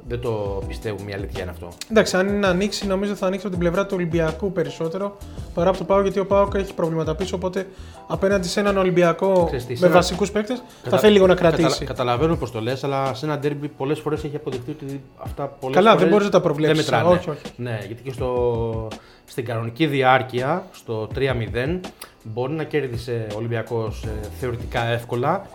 Δεν 0.08 0.20
το 0.20 0.62
πιστεύουμε, 0.68 1.10
η 1.10 1.14
αλήθεια 1.14 1.42
είναι 1.42 1.50
αυτό. 1.50 1.68
Εντάξει, 1.90 2.16
αν 2.16 2.28
είναι 2.28 2.36
να 2.38 2.48
ανοίξει, 2.48 2.86
νομίζω 2.86 3.14
θα 3.14 3.26
ανοίξει 3.26 3.46
από 3.46 3.54
την 3.56 3.64
πλευρά 3.64 3.86
του 3.86 3.92
Ολυμπιακού 3.96 4.52
περισσότερο 4.52 5.16
παρά 5.54 5.68
από 5.68 5.78
το 5.78 5.84
ΠΑΟΚ 5.84 6.02
γιατί 6.02 6.18
ο 6.18 6.26
ΠΑΟΚ 6.26 6.54
έχει 6.54 6.74
προβλήματα 6.74 7.14
πίσω. 7.14 7.36
Οπότε 7.36 7.66
απέναντι 8.06 8.48
σε 8.48 8.60
έναν 8.60 8.76
Ολυμπιακό 8.76 9.44
Ξέρεις 9.46 9.66
τι, 9.66 9.74
σε 9.74 9.80
με 9.80 9.86
ένα- 9.86 9.96
βασικούς 9.96 10.30
παίκτες 10.30 10.58
θα 10.58 10.64
Κατα- 10.82 10.98
θέλει 10.98 11.12
λίγο 11.12 11.26
να 11.26 11.34
κατα- 11.34 11.56
κρατήσει. 11.56 11.84
καταλαβαίνω 11.84 12.36
πώς 12.36 12.50
το 12.50 12.60
λες, 12.60 12.84
αλλά 12.84 13.14
σε 13.14 13.26
ένα 13.26 13.38
ντέρμπι 13.38 13.68
πολλές 13.68 13.98
φορές 14.00 14.24
έχει 14.24 14.36
αποδειχθεί 14.36 14.70
ότι 14.70 15.00
αυτά 15.18 15.44
πολλές 15.60 15.76
Καλά, 15.76 15.88
δεν 15.90 15.96
φορές 15.98 16.12
μπορείς 16.12 16.26
να 16.26 16.32
τα 16.32 16.40
προβλέψεις. 16.40 16.84
Δεν 16.86 16.94
μετράνε. 16.98 17.16
Όχι, 17.18 17.30
όχι. 17.30 17.42
Ναι, 17.56 17.78
γιατί 17.86 18.02
και 18.02 18.12
στο, 18.12 18.88
στην 19.28 19.44
κανονική 19.44 19.86
διάρκεια, 19.86 20.66
στο 20.72 21.08
3-0, 21.14 21.80
μπορεί 22.22 22.52
να 22.52 22.64
κέρδισε 22.64 23.26
ο 23.32 23.36
Ολυμπιακός 23.36 24.04
θεωρητικά 24.40 24.84
εύκολα. 24.84 25.46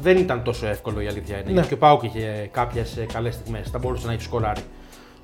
Δεν 0.00 0.16
ήταν 0.16 0.42
τόσο 0.42 0.66
εύκολο 0.66 1.00
η 1.00 1.06
αλήθεια 1.06 1.36
είναι. 1.36 1.46
Ναι. 1.46 1.52
Γιατί 1.52 1.68
και 1.68 1.74
ο 1.74 1.78
Πάουκ 1.78 2.02
είχε 2.02 2.48
κάποιες 2.52 3.04
καλές 3.12 3.34
στιγμές. 3.34 3.70
Θα 3.70 3.78
μπορούσε 3.78 4.06
να 4.06 4.12
έχει 4.12 4.22
σκοράρει. 4.22 4.60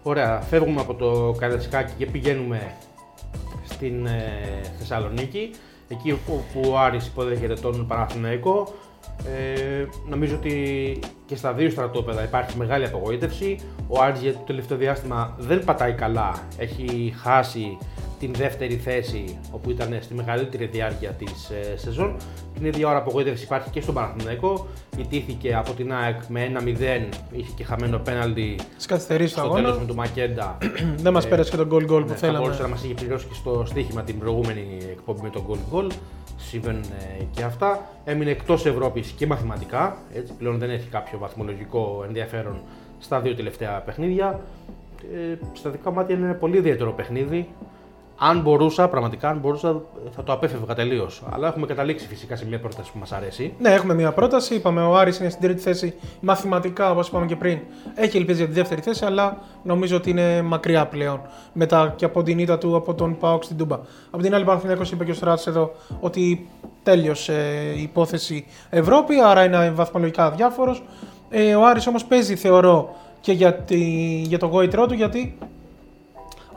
Ωραία, 0.02 0.40
φεύγουμε 0.40 0.80
από 0.80 0.94
το 0.94 1.36
Καρδεσκάκι 1.38 1.92
και 1.98 2.06
πηγαίνουμε 2.06 2.74
στην 3.64 4.06
ε, 4.06 4.60
Θεσσαλονίκη, 4.78 5.50
εκεί 5.88 6.12
όπου 6.12 6.70
ο 6.70 6.78
Άρης 6.78 7.06
υποδέχεται 7.06 7.54
τον 7.54 7.86
Παναθηναϊκό. 7.86 8.74
Ε, 9.26 9.84
νομίζω 10.08 10.34
ότι 10.34 10.98
και 11.26 11.36
στα 11.36 11.52
δύο 11.52 11.70
στρατόπεδα 11.70 12.22
υπάρχει 12.22 12.56
μεγάλη 12.58 12.84
απογοήτευση. 12.84 13.58
Ο 13.88 14.02
Άρης 14.02 14.20
για 14.20 14.32
το 14.32 14.38
τελευταίο 14.46 14.76
διάστημα 14.78 15.34
δεν 15.38 15.64
πατάει 15.64 15.92
καλά. 15.92 16.34
Έχει 16.58 17.14
χάσει 17.22 17.78
την 18.18 18.32
δεύτερη 18.34 18.74
θέση 18.76 19.38
όπου 19.50 19.70
ήταν 19.70 19.98
στη 20.00 20.14
μεγαλύτερη 20.14 20.66
διάρκεια 20.66 21.10
της 21.10 21.50
ε, 21.50 21.76
σεζόν. 21.76 22.16
Την 22.54 22.66
ίδια 22.66 22.88
ώρα 22.88 22.98
απογοήτευση 22.98 23.44
υπάρχει 23.44 23.70
και 23.70 23.80
στον 23.80 23.94
Παναθηναϊκό. 23.94 24.66
Ιτήθηκε 24.98 25.54
από 25.54 25.72
την 25.72 25.92
ΑΕΚ 25.94 26.20
με 26.28 26.52
1-0, 26.64 27.14
είχε 27.32 27.50
και 27.56 27.64
χαμένο 27.64 27.98
πέναλτι 27.98 28.56
Στι 28.76 28.88
καθυστερήσει 28.88 29.34
του 29.34 29.38
στο 29.40 29.48
αγώνα. 29.48 29.62
τέλος 29.62 29.78
με 29.78 29.84
τον 29.84 29.96
Μακέντα. 29.96 30.58
Δεν 31.02 31.12
μας 31.12 31.24
Ε, 31.24 31.28
πέρασε 31.28 31.50
και 31.50 31.56
τον 31.56 31.68
goal 31.72 31.82
goal 31.82 31.86
που 31.88 31.98
ναι, 31.98 32.06
θα 32.06 32.14
θέλαμε. 32.14 32.38
μπορούσε 32.38 32.62
να 32.62 32.68
μας 32.68 32.84
είχε 32.84 32.94
πληρώσει 32.94 33.26
και 33.26 33.34
στο 33.34 33.62
στοίχημα 33.66 34.02
την 34.02 34.18
προηγούμενη 34.18 34.78
εκπομπή 34.90 35.20
με 35.22 35.30
τον 35.30 35.44
goal 35.48 35.74
goal. 35.74 35.90
Συμβαίνουν 36.38 36.82
ε, 36.82 37.22
και 37.30 37.42
αυτά. 37.42 37.88
Έμεινε 38.04 38.30
εκτός 38.30 38.66
Ευρώπης 38.66 39.10
και 39.10 39.26
μαθηματικά. 39.26 39.96
Έτσι, 40.14 40.32
πλέον 40.32 40.58
δεν 40.58 40.70
έχει 40.70 40.88
κάποιο 40.88 41.18
βαθμολογικό 41.18 42.04
ενδιαφέρον 42.06 42.60
στα 42.98 43.20
δύο 43.20 43.34
τελευταία 43.34 43.80
παιχνίδια. 43.80 44.40
Ε, 45.14 45.36
στα 45.52 45.70
δικά 45.70 45.90
μου 45.90 45.96
μάτια 45.96 46.16
είναι 46.16 46.24
ένα 46.24 46.34
πολύ 46.34 46.56
ιδιαίτερο 46.56 46.92
παιχνίδι. 46.92 47.48
Αν 48.20 48.40
μπορούσα, 48.40 48.88
πραγματικά, 48.88 49.28
αν 49.28 49.38
μπορούσα, 49.38 49.80
θα 50.10 50.22
το 50.22 50.32
απέφευγα 50.32 50.74
τελείως. 50.74 51.22
Αλλά 51.30 51.48
έχουμε 51.48 51.66
καταλήξει 51.66 52.06
φυσικά 52.06 52.36
σε 52.36 52.46
μια 52.46 52.60
πρόταση 52.60 52.92
που 52.92 52.98
μας 52.98 53.12
αρέσει. 53.12 53.54
Ναι, 53.58 53.68
έχουμε 53.68 53.94
μια 53.94 54.12
πρόταση. 54.12 54.54
Είπαμε, 54.54 54.82
ο 54.82 54.96
Άρης 54.96 55.18
είναι 55.18 55.28
στην 55.28 55.42
τρίτη 55.42 55.60
θέση. 55.60 55.94
Μαθηματικά, 56.20 56.90
όπως 56.90 57.08
είπαμε 57.08 57.26
και 57.26 57.36
πριν, 57.36 57.58
έχει 57.94 58.16
ελπίζει 58.16 58.38
για 58.38 58.46
τη 58.46 58.52
δεύτερη 58.52 58.80
θέση, 58.80 59.04
αλλά 59.04 59.38
νομίζω 59.62 59.96
ότι 59.96 60.10
είναι 60.10 60.42
μακριά 60.42 60.86
πλέον. 60.86 61.20
Μετά 61.52 61.92
και 61.96 62.04
από 62.04 62.22
την 62.22 62.38
ήττα 62.38 62.58
του 62.58 62.76
από 62.76 62.94
τον 62.94 63.16
Πάοξ 63.18 63.44
στην 63.44 63.56
Τούμπα. 63.56 63.78
Από 64.10 64.22
την 64.22 64.34
άλλη, 64.34 64.44
Παναθυνιακό 64.44 64.82
είπε 64.92 65.04
και 65.04 65.10
ο 65.10 65.14
Στράτο 65.14 65.50
εδώ 65.50 65.72
ότι 66.00 66.48
τέλειωσε 66.82 67.72
η 67.76 67.82
υπόθεση 67.82 68.46
Ευρώπη, 68.70 69.14
άρα 69.20 69.44
είναι 69.44 69.70
βαθμολογικά 69.70 70.24
αδιάφορος. 70.24 70.82
Ε, 71.30 71.54
ο 71.54 71.66
Άρης 71.66 71.86
όμως 71.86 72.04
παίζει, 72.04 72.36
θεωρώ, 72.36 72.94
και 73.20 73.32
για, 73.32 73.54
τη, 73.54 73.78
για 74.26 74.38
το 74.38 74.46
γόητρό 74.46 74.86
του, 74.86 74.94
γιατί 74.94 75.38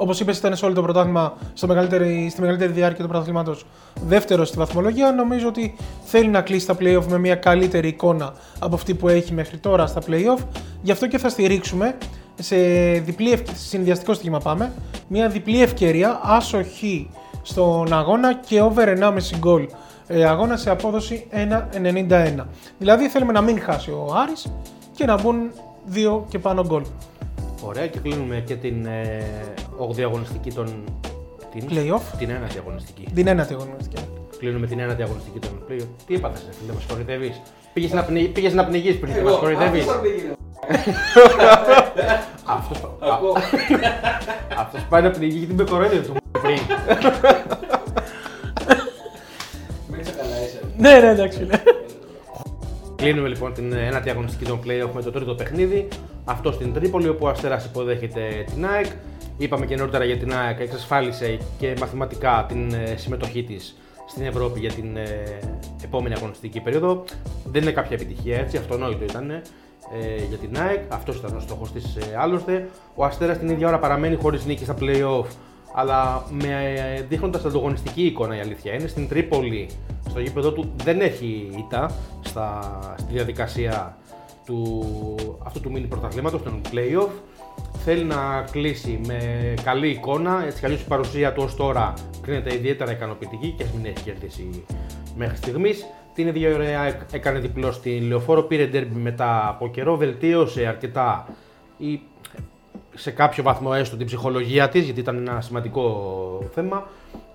Όπως 0.02 0.20
είπες, 0.20 0.38
ήταν 0.38 0.56
σε 0.56 0.66
όλο 0.66 0.74
το 0.74 0.82
πρωτάθλημα 0.82 1.34
στο 1.54 1.68
μεγαλύτερη, 1.68 2.28
στη 2.32 2.42
μεγαλύτερη 2.42 2.72
διάρκεια 2.72 3.04
του 3.04 3.10
πρωταθλήματος 3.10 3.66
δεύτερος 4.06 4.48
στη 4.48 4.58
βαθμολογία. 4.58 5.12
Νομίζω 5.12 5.48
ότι 5.48 5.76
θέλει 6.04 6.28
να 6.28 6.42
κλείσει 6.42 6.68
τα 6.68 6.76
playoff 6.80 7.04
με 7.10 7.18
μια 7.18 7.36
καλύτερη 7.36 7.88
εικόνα 7.88 8.34
από 8.60 8.76
αυτή 8.76 8.94
που 8.94 9.08
έχει 9.08 9.34
μέχρι 9.34 9.58
τώρα 9.58 9.88
στα 9.88 10.02
playoff. 10.08 10.44
Γι' 10.82 10.92
αυτό 10.92 11.08
και 11.08 11.18
θα 11.18 11.30
στηρίξουμε 11.30 11.98
σε 12.36 12.56
διπλή 12.92 13.32
ευ... 13.32 13.42
συνδυαστικό 13.54 14.14
στοίχημα 14.14 14.40
πάμε. 14.40 14.72
Μια 15.08 15.30
διπλή 15.30 15.62
ευκαιρία, 15.62 16.20
άσοχη 16.24 17.10
στον 17.42 17.94
αγώνα 17.94 18.34
και 18.34 18.62
over 18.62 18.98
1,5 19.00 19.18
γκολ 19.38 19.68
ε, 20.08 20.26
αγώνα 20.26 20.58
σε 20.58 20.70
απόδοση 20.70 21.28
1,91. 21.32 22.46
Δηλαδή 22.78 23.10
θέλουμε 23.10 23.32
να 23.32 23.42
μην 23.42 23.62
χάσει 23.62 23.92
ο 23.92 24.14
Άρης 24.16 24.54
και 24.96 25.06
να 25.06 25.22
μπουν 25.22 25.52
δύο 25.86 26.26
και 26.30 26.40
πάνω 26.40 26.66
γκολ. 26.66 26.84
Ωραία 27.62 27.88
και 27.88 28.00
κλείνουμε 28.00 28.44
και 28.46 28.56
την 28.56 28.86
ε, 28.86 29.24
8η 29.80 30.02
αγωνιστική 30.02 30.52
των. 30.52 30.84
Την, 31.52 31.68
Playoff. 31.70 32.02
Την 32.18 32.30
ένατη 32.30 32.58
αγωνιστική. 32.58 33.08
Την 33.14 33.28
ένατη 33.28 33.54
αγωνιστική. 33.54 34.02
Κλείνουμε 34.38 34.68
την 34.68 34.80
ένατη 34.80 35.02
αγωνιστική 35.02 35.40
των 35.40 35.64
playoff. 35.70 35.88
Τι 36.08 36.14
έπαθες 36.16 36.44
ρε 36.46 36.52
φίλε, 36.54 36.74
μας 36.74 36.84
κοροϊδεύεις; 36.88 37.42
Πήγες 37.74 37.92
να, 37.92 38.04
πνι... 38.04 38.28
Πήγες 38.28 38.54
να 38.54 38.66
πνιγείς 38.66 39.00
πριν 39.00 39.14
και 39.14 39.22
μας 39.22 39.38
κοροϊδεύεις; 39.38 39.82
Αυτό 39.82 39.94
θα 39.94 40.00
πήγαινε. 40.00 40.36
Αυτός, 42.58 42.78
Ακούω. 43.00 43.34
αυτός 44.62 44.86
πάει 44.90 45.02
να 45.02 45.12
πνιγεί 45.12 45.38
γιατί 45.38 45.54
με 45.54 45.64
κοροϊδεύει 45.64 46.08
του 46.08 46.14
πριν. 46.42 46.58
Μην 49.88 50.00
είσαι 50.00 50.12
καλά, 50.12 50.44
είσαι. 50.46 50.60
Ναι, 50.78 51.00
ναι, 51.00 51.08
εντάξει. 51.08 51.46
Ναι. 51.46 51.62
Κλείνουμε 53.02 53.28
λοιπόν 53.28 53.54
την 53.54 53.74
ένατη 53.74 54.10
αγωνιστική 54.10 54.46
των 54.46 54.60
playoff 54.66 54.90
με 54.94 55.02
το 55.02 55.12
τρίτο 55.12 55.34
παιχνίδι. 55.34 55.88
Αυτό 56.26 56.52
στην 56.52 56.74
Τρίπολη, 56.74 57.08
όπου 57.08 57.26
ο 57.26 57.30
Αστέρας 57.30 57.66
υποδέχεται 57.66 58.46
την 58.54 58.66
ΑΕΚ. 58.66 58.86
Είπαμε 59.38 59.66
και 59.66 59.76
νωρίτερα 59.76 60.04
για 60.04 60.18
την 60.18 60.34
ΑΕΚ, 60.34 60.60
εξασφάλισε 60.60 61.38
και 61.58 61.74
μαθηματικά 61.80 62.46
την 62.48 62.74
ε, 62.74 62.96
συμμετοχή 62.98 63.44
της 63.44 63.76
στην 64.08 64.26
Ευρώπη 64.26 64.60
για 64.60 64.72
την 64.72 64.98
ε, 64.98 65.40
επόμενη 65.84 66.16
αγωνιστική 66.16 66.60
περίοδο. 66.60 67.04
Δεν 67.52 67.62
είναι 67.62 67.72
κάποια 67.72 67.96
επιτυχία 67.96 68.38
έτσι, 68.38 68.58
αυτονόητο 68.58 69.04
ήταν 69.04 69.32
ε, 69.32 69.42
για 70.30 70.38
την 70.38 70.58
ΑΕΚ. 70.60 70.80
Αυτός 70.88 71.16
ήταν 71.16 71.36
ο 71.36 71.40
στόχος 71.40 71.72
της 71.72 71.96
ε, 71.96 72.18
άλλωστε. 72.18 72.70
Ο 72.96 73.06
Αστέρας 73.06 73.38
την 73.38 73.50
ίδια 73.50 73.68
ώρα 73.68 73.80
παραμένει 73.80 74.16
χωρίς 74.16 74.46
νίκη 74.46 74.64
στα 74.64 74.76
playoff, 74.80 75.26
αλλά 75.74 76.24
με, 76.30 76.74
ε, 76.98 77.02
δείχνοντας 77.02 77.46
ανταγωνιστική 77.46 78.06
εικόνα 78.06 78.38
η 78.38 78.40
αλήθεια 78.40 78.74
είναι. 78.74 78.88
Στην 78.88 79.08
Τρίπολη, 79.08 79.70
στο 80.10 80.20
γήπεδο 80.20 80.52
του, 80.52 80.72
δεν 80.84 81.02
έχει 81.02 81.50
ήττα 81.58 81.92
στα, 82.22 82.80
στη 82.98 83.14
διαδικασία 83.14 83.98
του, 84.46 84.86
αυτού 85.44 85.60
του 85.60 85.72
μίνι 85.72 85.88
πρωταθλήματος, 85.88 86.44
των 86.44 86.62
playoff. 86.72 87.10
Θέλει 87.84 88.04
να 88.04 88.46
κλείσει 88.52 89.00
με 89.08 89.18
καλή 89.64 89.90
εικόνα, 89.90 90.44
έτσι 90.46 90.60
κι 90.60 90.66
αλλιώς 90.66 90.82
η 90.82 90.88
παρουσία 90.88 91.34
του 91.34 91.44
ως 91.44 91.56
τώρα 91.56 91.94
κρίνεται 92.22 92.54
ιδιαίτερα 92.54 92.92
ικανοποιητική 92.92 93.54
και 93.58 93.64
ας 93.64 93.72
μην 93.72 93.86
έχει 93.86 94.04
κερδίσει 94.04 94.64
μέχρι 95.16 95.38
στιγμής. 95.38 95.86
Την 96.14 96.28
ίδια 96.28 96.54
ώρα 96.54 96.66
έκανε 97.12 97.40
διπλό 97.40 97.72
στην 97.72 98.04
Λεωφόρο, 98.04 98.42
πήρε 98.44 98.66
ντέρμπι 98.66 99.00
μετά 99.00 99.48
από 99.48 99.70
καιρό, 99.70 99.96
βελτίωσε 99.98 100.66
αρκετά 100.66 101.28
η 101.78 102.02
σε 102.96 103.12
κάποιο 103.12 103.44
βαθμό 103.44 103.72
έστω 103.76 103.98
την 103.98 104.06
ψυχολογία 104.06 104.70
της, 104.70 104.84
γιατί 104.84 105.00
ήταν 105.00 105.18
ένα 105.18 105.42
σημαντικό 105.42 106.50
θέμα 106.54 106.88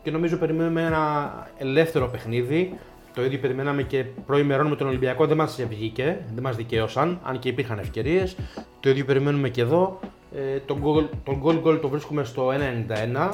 και 0.02 0.10
νομίζω 0.10 0.36
περιμένουμε 0.36 0.82
ένα 0.82 1.32
ελεύθερο 1.58 2.08
παιχνίδι. 2.08 2.78
Το 3.14 3.24
ίδιο 3.24 3.38
περιμέναμε 3.38 3.82
και 3.82 4.04
προημερών 4.26 4.66
με 4.66 4.76
τον 4.76 4.86
Ολυμπιακό, 4.86 5.26
δεν 5.26 5.36
μας 5.36 5.60
βγήκε, 5.68 6.18
δεν 6.34 6.42
μας 6.42 6.56
δικαίωσαν, 6.56 7.20
αν 7.22 7.38
και 7.38 7.48
υπήρχαν 7.48 7.78
ευκαιρίες. 7.78 8.36
Το 8.80 8.90
ίδιο 8.90 9.04
περιμένουμε 9.04 9.48
και 9.48 9.60
εδώ. 9.60 10.00
Ε, 10.34 10.58
τον 10.58 10.82
goal, 10.84 11.08
τον 11.24 11.42
goal 11.44 11.62
goal 11.64 11.80
το 11.80 11.88
βρίσκουμε 11.88 12.24
στο 12.24 12.48
1.91, 12.48 13.30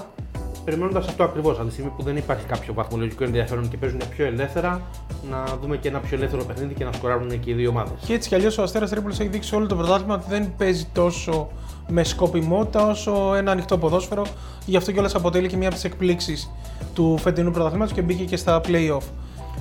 περιμένοντας 0.64 1.06
αυτό 1.08 1.24
ακριβώς, 1.24 1.56
από 1.56 1.66
τη 1.66 1.72
στιγμή 1.72 1.92
που 1.96 2.02
δεν 2.02 2.16
υπάρχει 2.16 2.46
κάποιο 2.46 2.74
βαθμολογικό 2.74 3.24
ενδιαφέρον 3.24 3.68
και 3.68 3.76
παίζουν 3.76 4.00
πιο 4.10 4.24
ελεύθερα, 4.24 4.82
να 5.30 5.58
δούμε 5.60 5.76
και 5.76 5.88
ένα 5.88 5.98
πιο 5.98 6.16
ελεύθερο 6.16 6.44
παιχνίδι 6.44 6.74
και 6.74 6.84
να 6.84 6.92
σκοράρουν 6.92 7.40
και 7.40 7.50
οι 7.50 7.54
δύο 7.54 7.68
ομάδες. 7.68 7.92
Και 8.06 8.14
έτσι 8.14 8.28
κι 8.28 8.34
αλλιώς 8.34 8.58
ο 8.58 8.62
Αστέρας 8.62 8.90
Τρίπολης 8.90 9.20
έχει 9.20 9.28
δείξει 9.28 9.54
όλο 9.54 9.66
το 9.66 9.74
πρωτάθλημα 9.74 10.14
ότι 10.14 10.24
δεν 10.28 10.52
παίζει 10.56 10.86
τόσο 10.92 11.50
με 11.92 12.04
σκοπιμότητα 12.04 12.86
όσο 12.86 13.34
ένα 13.34 13.50
ανοιχτό 13.50 13.78
ποδόσφαιρο. 13.78 14.26
Γι' 14.66 14.76
αυτό 14.76 14.92
κιόλας 14.92 15.14
αποτελεί 15.14 15.48
και 15.48 15.56
μία 15.56 15.66
από 15.66 15.76
τις 15.76 15.84
εκπλήξεις 15.84 16.50
του 16.94 17.18
φετινού 17.18 17.50
πρωταθλήματος 17.50 17.94
και 17.94 18.02
μπήκε 18.02 18.24
και 18.24 18.36
στα 18.36 18.60
playoff. 18.64 19.02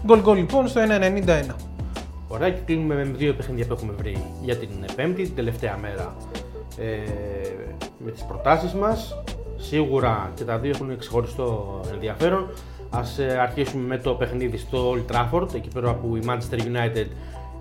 Γκολ 0.06 0.22
γκολ 0.22 0.38
λοιπόν 0.38 0.68
στο 0.68 0.82
1.91. 0.82 1.56
Ωραία 2.28 2.50
και 2.50 2.60
κλείνουμε 2.66 2.96
με 2.96 3.04
δύο 3.04 3.34
παιχνίδια 3.34 3.68
που 3.68 3.74
έχουμε 3.74 3.94
βρει 3.98 4.24
για 4.42 4.56
την 4.56 4.70
Πέμπτη, 4.96 5.24
την 5.24 5.36
τελευταία 5.36 5.78
μέρα 5.78 6.16
ε, 6.78 6.86
με 7.98 8.12
τις 8.12 8.24
προτάσεις 8.24 8.74
μας. 8.74 9.24
Σίγουρα 9.58 10.32
και 10.36 10.44
τα 10.44 10.58
δύο 10.58 10.70
έχουν 10.70 10.98
ξεχωριστό 10.98 11.80
ενδιαφέρον. 11.94 12.48
Ας 12.90 13.20
ε, 13.20 13.38
αρχίσουμε 13.42 13.88
με 13.88 13.98
το 13.98 14.14
παιχνίδι 14.14 14.58
στο 14.58 14.94
Old 14.94 15.16
Trafford, 15.16 15.54
εκεί 15.56 15.70
πέρα 15.74 15.94
που 15.94 16.16
η 16.16 16.22
Manchester 16.26 16.60
United 16.60 17.08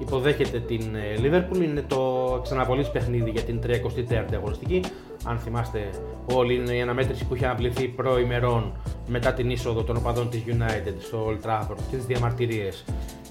υποδέχεται 0.00 0.60
την 0.60 0.94
ε, 0.94 1.20
Liverpool. 1.22 1.62
Είναι 1.62 1.84
το 1.88 2.40
ξαναβολής 2.42 2.90
παιχνίδι 2.90 3.30
για 3.30 3.42
την 3.42 3.60
34η 3.66 4.34
αγωνιστική. 4.34 4.80
Αν 5.24 5.38
θυμάστε 5.38 5.90
όλοι 6.32 6.54
είναι 6.54 6.74
η 6.74 6.80
αναμέτρηση 6.80 7.24
που 7.24 7.34
είχε 7.34 7.44
αναπληθεί 7.44 7.88
προημερών 7.88 8.72
μετά 9.06 9.32
την 9.32 9.50
είσοδο 9.50 9.82
των 9.82 9.96
οπαδών 9.96 10.30
της 10.30 10.42
United 10.46 10.94
στο 10.98 11.26
Old 11.28 11.46
Trafford 11.48 11.76
και 11.90 11.96
τις 11.96 12.06
διαμαρτυρίες 12.06 12.84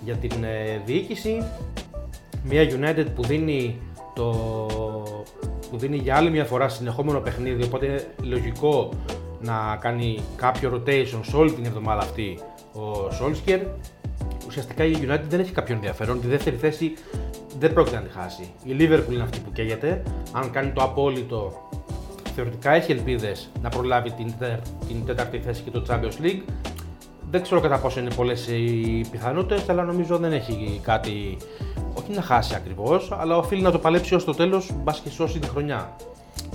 για 0.04 0.16
την 0.16 0.44
ε, 0.44 0.82
διοίκηση. 0.86 1.44
Μια 2.44 2.64
United 2.64 3.06
που 3.16 3.24
δίνει, 3.24 3.82
το... 4.16 4.26
που 5.70 5.78
δίνει 5.78 5.98
για 5.98 6.16
άλλη 6.16 6.30
μια 6.30 6.46
φορά 6.46 6.70
συνεχόμενο 6.70 7.20
παιχνίδι, 7.20 7.64
οπότε 7.64 7.86
είναι 7.86 8.04
λογικό 8.22 8.90
να 9.42 9.78
κάνει 9.80 10.20
κάποιο 10.36 10.72
rotation 10.74 11.20
σε 11.22 11.36
όλη 11.36 11.52
την 11.52 11.66
εβδομάδα 11.66 12.02
αυτή 12.02 12.40
ο 12.74 13.08
Solskjaer. 13.22 13.62
Ουσιαστικά 14.50 14.84
η 14.84 14.94
United 15.02 15.24
δεν 15.30 15.40
έχει 15.40 15.52
κάποιο 15.52 15.76
ενδιαφέρον. 15.76 16.22
Τη 16.22 16.28
δεύτερη 16.28 16.56
θέση 16.56 16.94
δεν 17.60 17.74
πρόκειται 17.74 17.96
να 17.96 18.02
τη 18.02 18.10
χάσει. 18.10 18.52
Η 18.64 18.76
Liverpool 18.80 19.12
είναι 19.14 19.24
αυτή 19.24 19.40
που 19.40 19.52
καίγεται. 19.52 20.04
Αν 20.32 20.52
κάνει 20.52 20.72
το 20.72 20.84
απόλυτο, 20.84 21.70
θεωρητικά 22.36 22.72
έχει 22.72 22.92
ελπίδες 22.92 23.50
να 23.62 23.70
προλάβει 23.70 24.12
την, 24.12 24.34
τε- 24.40 24.60
την 24.88 25.06
τέταρτη 25.06 25.40
θέση 25.40 25.62
και 25.62 25.72
το 25.72 25.86
Champions 25.90 26.26
League. 26.26 26.42
Δεν 27.32 27.42
ξέρω 27.42 27.62
κατά 27.62 27.78
πόσο 27.78 28.00
είναι 28.00 28.14
πολλές 28.16 28.48
οι 28.48 29.06
πιθανότητες, 29.12 29.70
αλλά 29.70 29.84
νομίζω 29.84 30.18
δεν 30.18 30.34
έχει 30.34 30.80
κάτι. 30.84 31.38
Όχι 31.94 32.12
να 32.12 32.22
χάσει 32.22 32.56
ακριβώς, 32.56 33.12
αλλά 33.20 33.38
οφείλει 33.38 33.62
να 33.62 33.72
το 33.72 33.80
παλέψει 33.80 34.16
ως 34.16 34.24
το 34.24 34.34
τέλος, 34.34 34.72
μπας 34.84 35.00
και 35.00 35.10
σώσει 35.10 35.40
τη 35.40 35.48
χρονιά. 35.48 35.96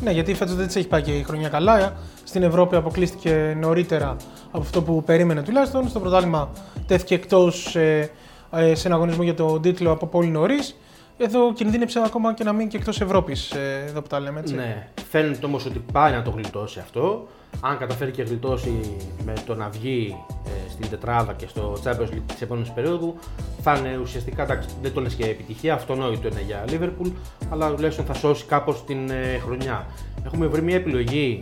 Ναι, 0.04 0.10
γιατί 0.10 0.34
φέτος 0.34 0.54
δεν 0.54 0.66
της 0.66 0.76
έχει 0.76 0.88
πάει 0.88 1.02
και 1.02 1.12
η 1.12 1.22
χρονιά 1.22 1.48
καλά. 1.48 1.78
ε. 1.78 1.92
Στην 2.24 2.42
Ευρώπη 2.42 2.76
αποκλείστηκε 2.76 3.56
νωρίτερα 3.60 4.16
από 4.50 4.58
αυτό 4.62 4.82
που 4.82 5.02
περίμενε 5.04 5.42
τουλάχιστον. 5.42 5.88
Στο 5.88 6.00
πρωτάθλημα 6.00 6.50
τέθηκε 6.86 7.14
εκτός 7.14 7.76
ε, 7.76 8.10
ε, 8.52 8.74
σε 8.74 8.86
ένα 8.86 8.96
αγωνισμό 8.96 9.22
για 9.22 9.34
τον 9.34 9.62
τίτλο 9.62 9.90
από 9.90 10.06
πολύ 10.06 10.28
νωρίς. 10.28 10.76
Εδώ 11.16 11.52
κινδύνεψε 11.52 12.02
ακόμα 12.04 12.34
και 12.34 12.44
να 12.44 12.52
μείνει 12.52 12.68
και 12.68 12.76
εκτός 12.76 13.00
Ευρώπης, 13.00 13.50
ε, 13.50 13.84
εδώ 13.88 14.02
που 14.02 14.08
τα 14.08 14.20
λέμε 14.20 14.40
έτσι. 14.40 14.54
Ναι, 14.54 14.88
φαίνεται 15.10 15.46
όμως 15.46 15.66
ότι 15.66 15.84
πάει 15.92 16.12
να 16.12 16.22
το 16.22 16.30
γλιτώσει 16.30 16.78
αυτό. 16.78 17.26
Αν 17.60 17.78
καταφέρει 17.78 18.10
και 18.10 18.22
γλιτώσει 18.22 18.96
με 19.24 19.32
το 19.46 19.54
να 19.54 19.68
βγει 19.68 20.16
ε, 20.46 20.70
στην 20.70 20.90
τετράδα 20.90 21.32
και 21.32 21.46
στο 21.46 21.76
Champions 21.84 22.14
League 22.14 22.22
της 22.26 22.42
επόμενης 22.42 22.70
περίοδου, 22.70 23.14
θα 23.62 23.76
είναι 23.76 23.98
ουσιαστικά, 24.02 24.42
εντάξει, 24.42 24.68
δεν 24.82 24.92
το 24.92 25.00
λες 25.00 25.14
και 25.14 25.24
επιτυχία, 25.24 25.74
αυτονόητο 25.74 26.28
είναι 26.28 26.42
για 26.46 26.64
Liverpool, 26.68 27.12
αλλά 27.50 27.74
τουλάχιστον 27.74 28.04
θα 28.04 28.14
σώσει 28.14 28.44
κάπως 28.44 28.84
την 28.84 29.10
ε, 29.10 29.40
χρονιά. 29.44 29.86
Έχουμε 30.26 30.46
βρει 30.46 30.62
μια 30.62 30.76
επιλογή 30.76 31.40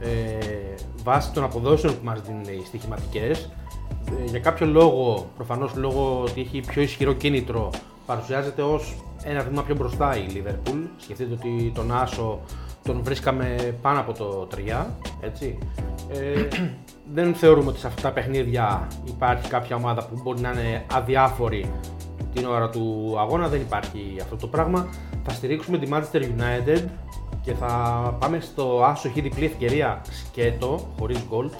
ε, 0.00 0.74
βάσει 1.02 1.32
των 1.32 1.44
αποδόσεων 1.44 1.94
που 1.98 2.04
μας 2.04 2.20
δίνουν 2.20 2.42
οι 2.42 2.62
στοιχηματικές. 2.66 3.50
Ε, 4.10 4.30
για 4.30 4.40
κάποιο 4.40 4.66
λόγο, 4.66 5.30
προφανώς 5.36 5.74
λόγω 5.74 6.22
ότι 6.28 6.40
έχει 6.40 6.60
πιο 6.60 6.82
ισχυρό 6.82 7.12
κίνητρο, 7.12 7.70
παρουσιάζεται 8.12 8.62
ως 8.62 8.94
ένα 9.24 9.42
βήμα 9.42 9.62
πιο 9.62 9.74
μπροστά 9.74 10.16
η 10.16 10.26
Liverpool. 10.34 10.78
Σκεφτείτε 10.96 11.32
ότι 11.32 11.72
τον 11.74 11.92
Άσο 11.92 12.40
τον 12.82 13.00
βρίσκαμε 13.02 13.76
πάνω 13.82 14.00
από 14.00 14.12
το 14.12 14.48
3, 14.54 14.86
έτσι. 15.20 15.58
Ε, 16.08 16.48
δεν 17.14 17.34
θεωρούμε 17.34 17.70
ότι 17.70 17.78
σε 17.78 17.86
αυτά 17.86 18.02
τα 18.02 18.12
παιχνίδια 18.12 18.86
υπάρχει 19.04 19.48
κάποια 19.48 19.76
ομάδα 19.76 20.06
που 20.06 20.20
μπορεί 20.22 20.40
να 20.40 20.50
είναι 20.50 20.84
αδιάφορη 20.92 21.70
την 22.34 22.46
ώρα 22.46 22.70
του 22.70 23.14
αγώνα. 23.18 23.48
Δεν 23.48 23.60
υπάρχει 23.60 24.16
αυτό 24.22 24.36
το 24.36 24.46
πράγμα. 24.46 24.88
Θα 25.22 25.30
στηρίξουμε 25.30 25.78
τη 25.78 25.88
Manchester 25.92 26.20
United 26.20 26.84
και 27.42 27.52
θα 27.52 27.68
πάμε 28.20 28.40
στο 28.40 28.84
άσο 28.84 29.08
έχει 29.08 29.20
διπλή 29.20 29.44
ευκαιρία 29.44 30.00
σκέτο, 30.10 30.88
χωρίς 30.98 31.24
γκολ. 31.28 31.50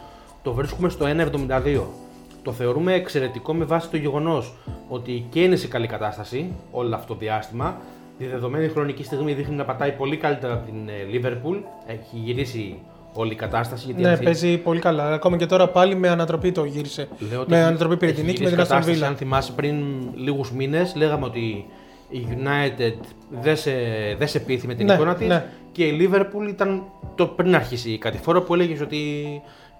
Το 0.42 0.52
βρίσκουμε 0.52 0.88
στο 0.88 1.06
1,72. 1.08 2.01
Το 2.42 2.52
θεωρούμε 2.52 2.92
εξαιρετικό 2.94 3.54
με 3.54 3.64
βάση 3.64 3.88
το 3.90 3.96
γεγονός 3.96 4.54
ότι 4.88 5.26
και 5.30 5.42
είναι 5.42 5.56
σε 5.56 5.66
καλή 5.68 5.86
κατάσταση 5.86 6.52
όλο 6.70 6.94
αυτό 6.94 7.12
το 7.14 7.18
διάστημα. 7.20 7.76
Τη 8.18 8.26
δεδομένη 8.26 8.68
χρονική 8.68 9.04
στιγμή 9.04 9.32
δείχνει 9.32 9.54
να 9.56 9.64
πατάει 9.64 9.92
πολύ 9.92 10.16
καλύτερα 10.16 10.52
από 10.52 10.64
την 10.70 10.88
ε, 10.88 10.92
Liverpool. 11.12 11.56
Έχει 11.86 12.16
γυρίσει 12.16 12.78
όλη 13.14 13.32
η 13.32 13.34
κατάσταση. 13.36 13.84
Γιατί 13.86 14.00
Ναι, 14.02 14.08
αυτή- 14.10 14.24
παίζει 14.24 14.58
πολύ 14.58 14.80
καλά. 14.80 15.12
Ακόμα 15.12 15.36
και 15.36 15.46
τώρα 15.46 15.68
πάλι 15.68 15.94
με 15.94 16.08
ανατροπή 16.08 16.52
το 16.52 16.64
γύρισε. 16.64 17.08
Λέω 17.30 17.40
ότι 17.40 17.50
με 17.50 17.56
έχει- 17.58 17.66
ανατροπή 17.66 17.96
πήρε 17.96 18.10
έχει 18.10 18.20
την 18.20 18.28
νίκη 18.30 18.42
με 18.42 18.48
γυρίσει 18.48 18.66
την 18.66 18.74
Aston 18.76 18.78
κατάσταση. 18.78 19.00
Villa. 19.02 19.06
Αν 19.08 19.16
θυμάσαι 19.16 19.52
πριν 19.52 19.76
λίγους 20.14 20.52
μήνες, 20.52 20.94
λέγαμε 20.96 21.24
ότι 21.24 21.64
η 22.08 22.26
United 22.30 22.94
δεν 23.42 23.56
σε, 23.56 23.72
δεν 24.18 24.28
σε 24.28 24.38
πείθει 24.38 24.66
με 24.66 24.74
την 24.74 24.86
Ναι, 24.86 24.92
εικόνα 24.94 25.14
της 25.14 25.26
ναι. 25.28 25.44
και 25.72 25.84
η 25.84 25.98
Liverpool 26.12 26.48
ήταν 26.48 26.82
το 27.14 27.26
πριν 27.26 27.54
αρχίσει 27.54 27.90
η 27.90 27.98
κατηφόρα 27.98 28.40
που 28.42 28.54
έλεγες 28.54 28.80
ότι 28.80 28.98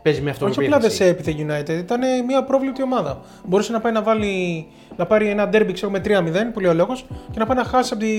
παίζει 0.02 0.20
με 0.20 0.30
Όχι 0.30 0.38
απλά 0.44 0.48
δεν 0.54 0.62
αυτοπεποίθηση. 0.72 0.96
σε 0.96 1.06
έπιθε 1.08 1.34
United, 1.46 1.78
ήταν 1.84 2.00
μια 2.26 2.44
πρόβληπτη 2.44 2.82
ομάδα. 2.82 3.20
Μπορούσε 3.44 3.72
να 3.72 3.80
πάει 3.80 3.92
να, 3.92 4.02
βάλει, 4.02 4.66
να 4.96 5.06
πάρει 5.06 5.28
ένα 5.28 5.48
derby 5.52 5.70
ξέρω, 5.72 5.90
με 5.92 6.00
3-0, 6.04 6.10
που 6.52 6.60
λέει 6.60 6.70
ο 6.70 6.74
λόγος, 6.74 7.06
και 7.30 7.38
να 7.38 7.46
πάει 7.46 7.56
να 7.56 7.64
χάσει 7.64 7.90
από 7.94 8.02
τη 8.02 8.10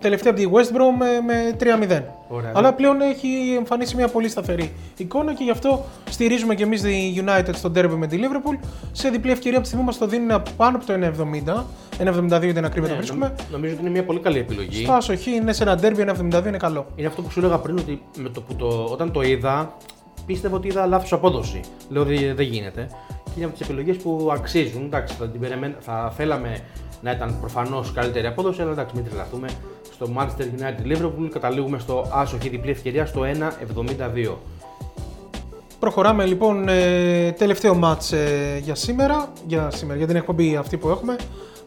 τελευταία 0.00 0.32
από 0.32 0.40
τη 0.40 0.48
West 0.52 0.76
Brom 0.76 0.94
με, 0.98 1.06
με 1.26 1.56
3-0. 1.60 2.02
Ωραία, 2.28 2.52
Αλλά 2.54 2.68
ναι. 2.70 2.76
πλέον 2.76 3.00
έχει 3.00 3.28
εμφανίσει 3.58 3.96
μια 3.96 4.08
πολύ 4.08 4.28
σταθερή 4.28 4.72
εικόνα 4.96 5.34
και 5.34 5.44
γι' 5.44 5.50
αυτό 5.50 5.84
στηρίζουμε 6.10 6.54
και 6.54 6.62
εμείς 6.62 6.82
τη 6.82 7.14
United 7.26 7.50
στο 7.54 7.70
derby 7.74 7.94
με 7.96 8.06
τη 8.06 8.18
Liverpool. 8.20 8.58
Σε 8.92 9.08
διπλή 9.08 9.30
ευκαιρία 9.30 9.52
από 9.52 9.60
τη 9.62 9.66
στιγμή 9.66 9.84
μας 9.86 9.98
το 9.98 10.06
δίνουν 10.06 10.42
πάνω 10.56 10.76
από 10.76 10.86
το 10.86 10.92
1,70. 10.92 11.64
1,72 11.98 12.42
ήταν 12.42 12.64
ακρίβεια 12.64 12.88
το 12.88 12.94
Ναι, 12.94 12.96
βρίσκουμε. 12.96 13.26
νομ- 13.26 13.50
νομίζω 13.52 13.72
ότι 13.72 13.82
είναι 13.82 13.90
μια 13.90 14.04
πολύ 14.04 14.18
καλή 14.18 14.38
επιλογή. 14.38 14.82
Στο 14.82 14.92
άσοχη 14.92 15.30
είναι 15.30 15.52
σε 15.52 15.62
ένα 15.62 15.78
derby 15.82 15.98
1,72 15.98 16.46
είναι 16.46 16.56
καλό. 16.56 16.86
Είναι 16.96 17.06
αυτό 17.08 17.22
που 17.22 17.30
σου 17.30 17.38
έλεγα 17.38 17.58
πριν 17.58 17.78
ότι 17.78 18.02
με 18.16 18.28
το 18.28 18.40
που 18.40 18.54
το, 18.54 18.66
όταν 18.90 19.12
το 19.12 19.22
είδα, 19.22 19.76
πίστευα 20.26 20.56
ότι 20.56 20.68
είδα 20.68 20.86
λάθος 20.86 21.12
απόδοση. 21.12 21.60
Λέω 21.88 22.02
ότι 22.02 22.32
δεν 22.32 22.46
γίνεται. 22.46 22.86
Και 23.24 23.30
είναι 23.36 23.44
από 23.44 23.54
τις 23.58 23.66
επιλογές 23.68 23.96
που 23.96 24.28
αξίζουν. 24.32 24.84
Εντάξει, 24.84 25.14
θα, 25.18 25.28
την 25.28 25.40
περιμέν- 25.40 25.74
θα 25.80 26.12
θέλαμε 26.16 26.58
να 27.02 27.10
ήταν 27.10 27.36
προφανώς 27.40 27.92
καλύτερη 27.92 28.26
απόδοση, 28.26 28.62
αλλά 28.62 28.70
εντάξει, 28.70 28.94
μην 28.96 29.04
τρελαθούμε. 29.04 29.48
Στο 29.92 30.08
Manchester 30.16 30.42
United 30.60 30.92
Liverpool 30.96 31.28
καταλήγουμε 31.30 31.78
στο 31.78 32.06
άσο 32.12 32.36
και 32.36 32.48
διπλή 32.50 32.70
ευκαιρία 32.70 33.06
στο 33.06 33.22
1,72. 34.24 34.34
Προχωράμε 35.78 36.24
λοιπόν 36.24 36.68
ε, 36.68 37.32
τελευταίο 37.32 37.74
μάτς 37.74 38.12
ε, 38.12 38.60
για 38.62 38.74
σήμερα, 38.74 39.32
για 39.46 39.70
σήμερα, 39.70 39.98
για 39.98 40.06
την 40.06 40.16
εκπομπή 40.16 40.56
αυτή 40.56 40.76
που 40.76 40.88
έχουμε. 40.88 41.16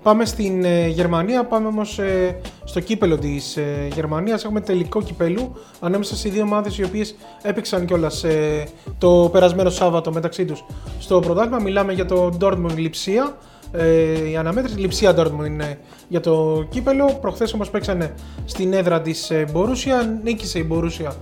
Πάμε 0.04 0.26
στην 0.26 0.64
ε, 0.64 0.88
Γερμανία, 0.88 1.44
πάμε 1.44 1.68
όμως 1.68 2.00
ε, 2.00 2.40
στο 2.64 2.80
κύπελο 2.80 3.18
της 3.18 3.58
ε, 3.58 3.88
Γερμανίας. 3.94 4.44
Έχουμε 4.44 4.62
τελικό 4.62 5.02
κυπέλου 5.02 5.56
ανάμεσα 5.80 6.16
σε 6.16 6.30
δύο 6.30 6.42
ομάδες 6.42 6.78
οι 6.78 6.84
οποίες 6.84 7.16
έπαιξαν 7.42 7.86
κιόλας 7.86 8.24
ε, 8.24 8.68
το 8.98 9.30
περασμένο 9.32 9.70
Σάββατο 9.70 10.12
μεταξύ 10.12 10.46
τους 10.46 10.66
στο 11.00 11.20
πρωτάθλημα. 11.20 11.60
Μιλάμε 11.60 11.94
για 11.94 12.06
το 12.06 12.38
Dortmund 12.42 12.76
Λιψία. 12.76 13.38
Ε, 13.72 14.30
η 14.30 14.38
αναμέτρηση 14.38 14.80
Λιψία 14.80 15.16
Dortmund 15.18 15.46
είναι 15.46 15.80
για 16.08 16.20
το 16.20 16.66
κύπελο. 16.70 17.18
Προχθές 17.22 17.54
όμως 17.54 17.70
παίξανε 17.70 18.14
στην 18.46 18.74
έδρα 18.74 19.02
της 19.02 19.30
ε, 19.30 19.46
Μπορούσια. 19.52 20.20
Νίκησε 20.24 20.60
η 20.60 20.64
Μπορούσια 20.68 21.14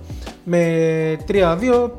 με 0.44 1.16
3-2 1.28 1.90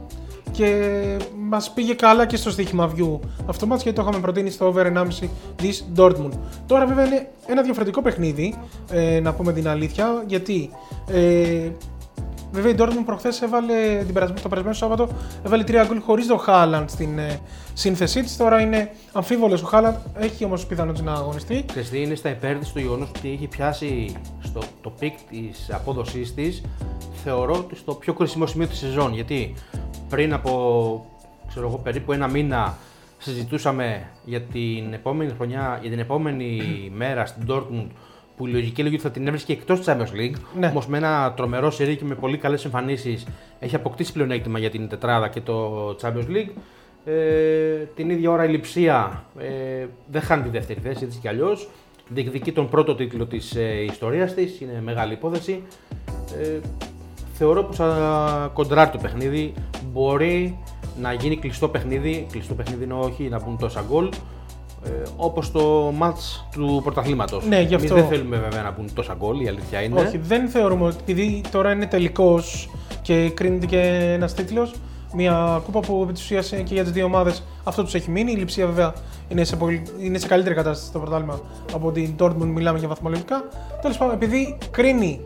και 0.57 1.17
μας 1.37 1.72
πήγε 1.72 1.93
καλά 1.93 2.25
και 2.25 2.35
στο 2.37 2.51
στοίχημα 2.51 2.87
βιού 2.87 3.20
αυτό 3.46 3.59
το 3.59 3.67
μάτς 3.67 3.83
γιατί 3.83 3.98
το 3.98 4.03
είχαμε 4.07 4.22
προτείνει 4.22 4.50
στο 4.50 4.74
over 4.74 4.85
1,5 4.85 5.27
τη 5.55 5.79
Dortmund. 5.96 6.31
Τώρα 6.67 6.85
βέβαια 6.85 7.05
είναι 7.05 7.29
ένα 7.48 7.61
διαφορετικό 7.61 8.01
παιχνίδι, 8.01 8.55
ε, 8.91 9.20
να 9.20 9.33
πούμε 9.33 9.53
την 9.53 9.67
αλήθεια, 9.67 10.24
γιατί 10.27 10.70
ε, 11.11 11.70
βέβαια 12.51 12.72
η 12.72 12.75
Dortmund 12.77 13.05
προχθές 13.05 13.41
έβαλε 13.41 14.03
την 14.05 14.13
περασμένη- 14.13 14.41
το 14.41 14.50
περασμένο 14.50 14.75
Σάββατο 14.75 15.07
έβαλε 15.46 15.63
3 15.67 15.83
γκολ 15.87 16.01
χωρίς 16.01 16.27
το 16.27 16.43
Haaland 16.48 16.85
στην 16.85 17.20
ε, 17.20 17.39
σύνθεσή 17.74 18.22
της. 18.22 18.37
Τώρα 18.37 18.61
είναι 18.61 18.91
αμφίβολος 19.11 19.63
ο 19.63 19.70
Haaland, 19.72 19.96
έχει 20.15 20.46
όμως 20.46 20.65
πιθανότητα 20.65 21.11
να 21.11 21.13
αγωνιστεί. 21.13 21.65
Ξέρεις 21.67 21.89
τι, 21.89 22.01
είναι 22.01 22.15
στα 22.15 22.29
υπέρ 22.29 22.57
της 22.57 22.74
το 22.74 22.79
γεγονός 22.79 23.09
ότι 23.17 23.31
έχει 23.31 23.48
πιάσει 23.48 24.15
στο, 24.43 24.61
το 24.81 24.89
peak 25.00 25.13
της 25.29 25.70
απόδοσής 25.72 26.33
της 26.33 26.61
θεωρώ 27.24 27.53
ότι 27.53 27.75
στο 27.75 27.93
πιο 27.93 28.13
κρίσιμο 28.13 28.46
σημείο 28.46 28.67
της 28.67 28.77
σεζόν 28.77 29.13
γιατί 29.13 29.53
πριν 30.09 30.33
από 30.33 31.05
ξέρω 31.48 31.67
εγώ, 31.67 31.77
περίπου 31.77 32.11
ένα 32.11 32.27
μήνα 32.27 32.77
συζητούσαμε 33.17 34.07
για 34.25 34.41
την 34.41 34.93
επόμενη 34.93 35.31
χρονιά, 35.37 35.77
για 35.81 35.89
την 35.89 36.00
επόμενη 36.00 36.61
μέρα 36.96 37.25
στην 37.25 37.43
Dortmund 37.48 37.87
που 38.37 38.48
η 38.48 38.51
λογική 38.51 38.83
λέγει 38.83 38.93
ότι 38.93 39.03
θα 39.03 39.11
την 39.11 39.27
έβρισκε 39.27 39.53
εκτός 39.53 39.79
της 39.79 39.87
Champions 39.87 40.20
League. 40.20 40.35
Ναι. 40.59 40.67
Όμως 40.67 40.87
με 40.87 40.98
ένα 40.98 41.33
τρομερό 41.35 41.72
σερί 41.72 41.96
και 41.96 42.05
με 42.05 42.15
πολύ 42.15 42.37
καλές 42.37 42.65
εμφανίσεις 42.65 43.27
έχει 43.59 43.75
αποκτήσει 43.75 44.11
πλεονέκτημα 44.13 44.59
για 44.59 44.70
την 44.70 44.87
τετράδα 44.87 45.27
και 45.27 45.41
το 45.41 45.89
Champions 46.01 46.27
League. 46.29 46.51
Ε, 47.05 47.13
την 47.96 48.09
ίδια 48.09 48.31
ώρα 48.31 48.46
η 48.46 48.50
Λιψία 48.50 49.25
ε, 49.37 49.85
δεν 50.07 50.22
χάνει 50.22 50.43
τη 50.43 50.50
δεύτερη 50.50 50.79
θέση 50.79 51.03
έτσι 51.03 51.20
κι 51.20 51.27
αλλιώς. 51.27 51.70
Διεκδικεί 52.09 52.51
τον 52.51 52.70
πρώτο 52.70 52.96
τίτλο 52.96 53.25
της 53.25 53.55
ε, 53.55 53.83
ιστορίας 53.83 54.33
της. 54.33 54.61
Είναι 54.61 54.81
μεγάλη 54.83 55.13
υπόθεση. 55.13 55.63
Ε, 56.41 56.59
θεωρώ 57.33 57.63
πως 57.63 57.75
θα 57.75 58.51
κοντράρει 58.53 58.89
το 58.89 58.98
παιχνίδι. 58.98 59.53
Μπορεί 59.91 60.57
να 61.01 61.13
γίνει 61.13 61.37
κλειστό 61.37 61.67
παιχνίδι. 61.67 62.27
Κλειστό 62.31 62.53
παιχνίδι 62.53 62.83
είναι 62.83 62.93
όχι 62.93 63.23
να 63.23 63.43
μπουν 63.43 63.57
τόσα 63.57 63.83
γκολ. 63.89 64.09
Ε, 64.85 64.89
Όπως 65.15 65.51
το 65.51 65.93
match 66.01 66.45
του 66.51 66.81
πρωταθλήματος. 66.83 67.45
Ναι, 67.45 67.61
γι' 67.61 67.75
αυτό. 67.75 67.95
δεν 67.95 68.07
θέλουμε 68.07 68.37
βέβαια 68.37 68.61
να 68.61 68.71
μπουν 68.71 68.93
τόσα 68.93 69.15
γκολ, 69.17 69.39
η 69.39 69.47
αλήθεια 69.47 69.81
είναι. 69.81 70.00
Όχι, 70.00 70.17
δεν 70.17 70.47
θεωρούμε 70.47 70.85
ότι 70.85 70.95
επειδή 71.00 71.41
τώρα 71.51 71.71
είναι 71.71 71.85
τελικός 71.85 72.69
και 73.01 73.29
κρίνεται 73.29 73.65
και 73.65 73.79
ένας 74.13 74.33
τίτλος, 74.33 74.73
μια 75.13 75.61
κούπα 75.65 75.79
που 75.79 76.01
επί 76.03 76.13
τη 76.13 76.21
ουσία 76.21 76.61
και 76.61 76.73
για 76.73 76.83
τις 76.83 76.91
δύο 76.91 77.05
ομάδες 77.05 77.43
αυτό 77.63 77.83
τους 77.83 77.93
έχει 77.93 78.11
μείνει. 78.11 78.31
Η 78.31 78.35
Λιψία 78.35 78.65
βέβαια 78.65 78.93
είναι 79.27 79.43
σε, 79.43 79.55
πολύ, 79.55 79.83
είναι 80.00 80.17
σε 80.17 80.27
καλύτερη 80.27 80.55
κατάσταση 80.55 80.89
στο 80.89 81.00
πρωτάθλημα 81.00 81.39
από 81.73 81.91
την 81.91 82.15
Dortmund, 82.19 82.45
μιλάμε 82.45 82.79
για 82.79 82.87
βαθμολογικά. 82.87 83.43
Τέλος 83.81 83.97
πάντων, 83.97 84.15
επειδή 84.15 84.57
κρίνει 84.71 85.21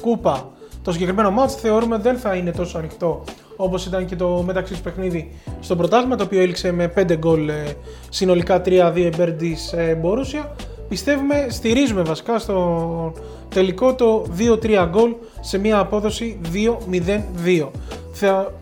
κούπα 0.00 0.50
το 0.82 0.92
συγκεκριμένο 0.92 1.34
match, 1.38 1.50
θεωρούμε 1.50 1.96
δεν 1.98 2.16
θα 2.18 2.34
είναι 2.34 2.50
τόσο 2.50 2.78
ανοιχτό 2.78 3.24
όπως 3.56 3.86
ήταν 3.86 4.06
και 4.06 4.16
το 4.16 4.42
μεταξύ 4.46 4.72
τους 4.72 4.82
παιχνίδι 4.82 5.32
στο 5.60 5.76
πρωτάθλημα, 5.76 6.16
το 6.16 6.24
οποίο 6.24 6.40
έληξε 6.40 6.72
με 6.72 6.92
5 6.96 7.16
γκολ 7.16 7.48
ε, 7.48 7.64
συνολικά 8.08 8.62
3-2 8.64 8.92
υπέρ 8.96 9.32
τη 9.32 9.54
Μπορούσια. 10.00 10.54
Πιστεύουμε, 10.88 11.46
στηρίζουμε 11.50 12.02
βασικά 12.02 12.38
στο 12.38 13.12
τελικό 13.48 13.94
το 13.94 14.26
2-3 14.38 14.86
γκολ 14.90 15.14
σε 15.40 15.58
μια 15.58 15.78
απόδοση 15.78 16.40
2-0-2. 16.52 17.68
Θα, 18.12 18.52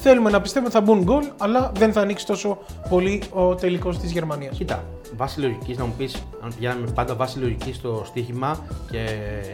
θέλουμε 0.00 0.30
να 0.30 0.40
πιστεύουμε 0.40 0.74
ότι 0.74 0.86
θα 0.86 0.92
μπουν 0.92 1.02
γκολ, 1.02 1.24
αλλά 1.38 1.72
δεν 1.78 1.92
θα 1.92 2.00
ανοίξει 2.00 2.26
τόσο 2.26 2.58
πολύ 2.88 3.22
ο 3.30 3.54
τελικός 3.54 3.98
της 3.98 4.12
Γερμανίας. 4.12 4.56
Κοίτα, 4.56 4.84
βάση 5.16 5.40
λογικής 5.40 5.78
να 5.78 5.84
μου 5.84 5.94
πεις, 5.98 6.14
αν 6.42 6.52
πηγαίναμε 6.54 6.86
πάντα 6.94 7.14
βάση 7.14 7.38
λογικής 7.38 7.76
στο 7.76 8.02
στοίχημα 8.06 8.64
και 8.90 9.04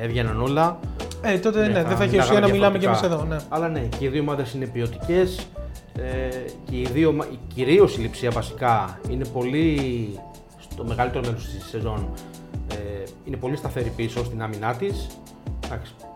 έβγαιναν 0.02 0.40
όλα. 0.40 0.78
Ε, 1.22 1.38
τότε 1.38 1.66
ναι, 1.66 1.85
δεν 1.85 1.96
θα 1.96 2.02
έχει 2.02 2.11
μιλάγαμε 2.11 2.22
ουσία 2.22 2.40
να 2.40 2.48
μιλάμε 2.48 2.78
και 2.78 2.87
εμείς 2.87 3.00
διαφορετικά. 3.00 3.35
εδώ. 3.35 3.35
Ναι. 3.35 3.44
Αλλά 3.48 3.68
ναι, 3.68 3.80
και 3.98 4.04
οι 4.04 4.08
δύο 4.08 4.20
ομάδες 4.20 4.52
είναι 4.52 4.66
ποιοτικές. 4.66 5.46
Ε, 5.96 6.28
και 6.70 6.76
οι 6.76 6.88
δύο, 6.92 7.16
κυρίως 7.54 7.96
η 7.96 8.00
Λιψία 8.00 8.30
βασικά, 8.30 9.00
είναι 9.11 9.24
πολύ 9.24 9.78
στο 10.58 10.85
μεγαλύτερο 10.85 11.24
μέρος 11.26 11.44
της 11.44 11.64
σεζόν. 11.68 12.08
Ε, 12.72 12.76
είναι 13.24 13.37
πολύ 13.37 13.56
σταθερή 13.56 13.92
πίσω 13.96 14.24
στην 14.24 14.42
άμυνά 14.42 14.74
της. 14.74 15.06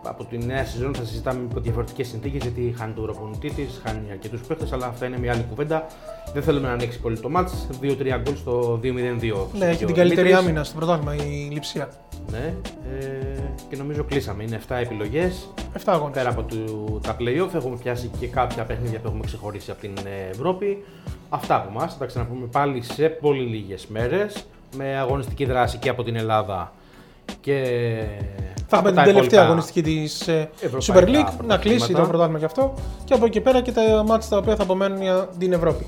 Από 0.03 0.25
τη 0.25 0.37
νέα 0.37 0.65
σεζόν 0.65 0.95
θα 0.95 1.03
συζητάμε 1.03 1.39
υπό 1.49 1.59
διαφορετικές 1.59 2.07
συνθήκες 2.07 2.41
γιατί 2.41 2.73
χάνει 2.77 2.93
τον 2.93 3.03
προπονητή 3.03 3.49
της, 3.49 3.81
χάνει 3.85 4.11
αρκετούς 4.11 4.41
παίχτε, 4.41 4.67
αλλά 4.71 4.85
αυτά 4.85 5.05
είναι 5.05 5.19
μια 5.19 5.31
άλλη 5.31 5.45
κουβέντα. 5.49 5.87
Δεν 6.33 6.43
θέλουμε 6.43 6.67
να 6.67 6.73
ανοίξει 6.73 6.99
πολύ 6.99 7.19
το 7.19 7.29
μάτς. 7.29 7.67
2-3 7.81 8.21
γκολ 8.21 8.35
στο 8.35 8.79
2-0-2. 8.83 9.47
Ναι, 9.57 9.65
έχει 9.65 9.85
την 9.85 9.95
καλύτερη 9.95 10.33
άμυνα 10.33 10.63
στο 10.63 10.75
πρωτάθλημα 10.77 11.15
η 11.15 11.49
Λιψία. 11.51 11.89
Ναι, 12.31 12.53
ε, 12.99 13.26
και 13.69 13.75
νομίζω 13.75 14.03
κλείσαμε. 14.03 14.43
Είναι 14.43 14.59
7 14.67 14.75
επιλογές. 14.81 15.49
7 15.73 15.79
αγώνες. 15.85 16.13
Πέρα 16.13 16.29
από 16.29 16.43
του, 16.43 16.99
τα 17.03 17.15
playoff 17.19 17.53
έχουμε 17.55 17.77
πιάσει 17.77 18.11
και 18.19 18.27
κάποια 18.27 18.63
παιχνίδια 18.63 18.99
που 18.99 19.07
έχουμε 19.07 19.25
ξεχωρίσει 19.25 19.71
από 19.71 19.79
την 19.79 19.93
ε, 19.97 20.29
Ευρώπη. 20.29 20.83
Αυτά 21.29 21.55
από 21.55 21.69
εμάς. 21.69 21.93
Θα 21.93 21.99
τα 21.99 22.05
ξαναπούμε 22.05 22.45
πάλι 22.45 22.81
σε 22.81 23.09
πολύ 23.09 23.43
λίγες 23.43 23.87
μέρες 23.87 24.45
με 24.75 24.97
αγωνιστική 24.97 25.45
δράση 25.45 25.77
και 25.77 25.89
από 25.89 26.03
την 26.03 26.15
Ελλάδα 26.15 26.73
και. 27.41 27.63
Θα 28.67 28.77
από 28.77 28.87
έχουμε 28.87 28.91
τα 28.91 29.03
την 29.03 29.13
τελευταία 29.13 29.23
υπόλοιπα 29.23 29.41
αγωνιστική 29.41 29.81
της 29.81 30.27
ευρωπαϊκά 30.61 30.93
Super 30.93 31.03
League 31.03 31.13
να 31.13 31.23
πρωταθλήματα. 31.23 31.57
κλείσει 31.57 31.93
το 31.93 32.01
πρωτάθλημα 32.01 32.39
και 32.39 32.45
αυτό. 32.45 32.73
Και 33.03 33.13
από 33.13 33.25
εκεί 33.25 33.41
πέρα 33.41 33.61
και 33.61 33.71
τα 33.71 34.03
μάτια 34.05 34.29
τα 34.29 34.37
οποία 34.37 34.55
θα 34.55 34.63
απομένουν 34.63 35.01
για 35.01 35.29
την 35.37 35.53
Ευρώπη. 35.53 35.85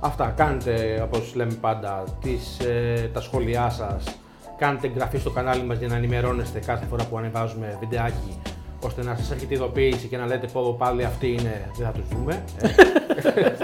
Αυτά. 0.00 0.32
Κάντε, 0.36 1.00
όπως 1.04 1.34
λέμε 1.34 1.52
πάντα, 1.52 2.04
τις, 2.20 2.58
ε, 2.58 3.10
τα 3.12 3.20
σχόλιά 3.20 3.70
σας. 3.70 4.17
Κάντε 4.58 4.86
εγγραφή 4.86 5.18
στο 5.18 5.30
κανάλι 5.30 5.62
μας 5.62 5.78
για 5.78 5.88
να 5.88 5.96
ενημερώνεστε 5.96 6.58
κάθε 6.58 6.86
φορά 6.86 7.04
που 7.04 7.18
ανεβάζουμε 7.18 7.76
βιντεάκι 7.80 8.40
ώστε 8.80 9.02
να 9.02 9.16
σας 9.16 9.30
έρχεται 9.30 9.54
ειδοποίηση 9.54 10.06
και 10.06 10.16
να 10.16 10.26
λέτε 10.26 10.46
πω 10.46 10.74
πάλι 10.78 11.04
αυτοί 11.04 11.26
είναι, 11.26 11.70
δεν 11.76 11.86
θα 11.86 11.92
τους 11.92 12.04
δούμε. 12.08 12.44
Ε. 12.62 12.68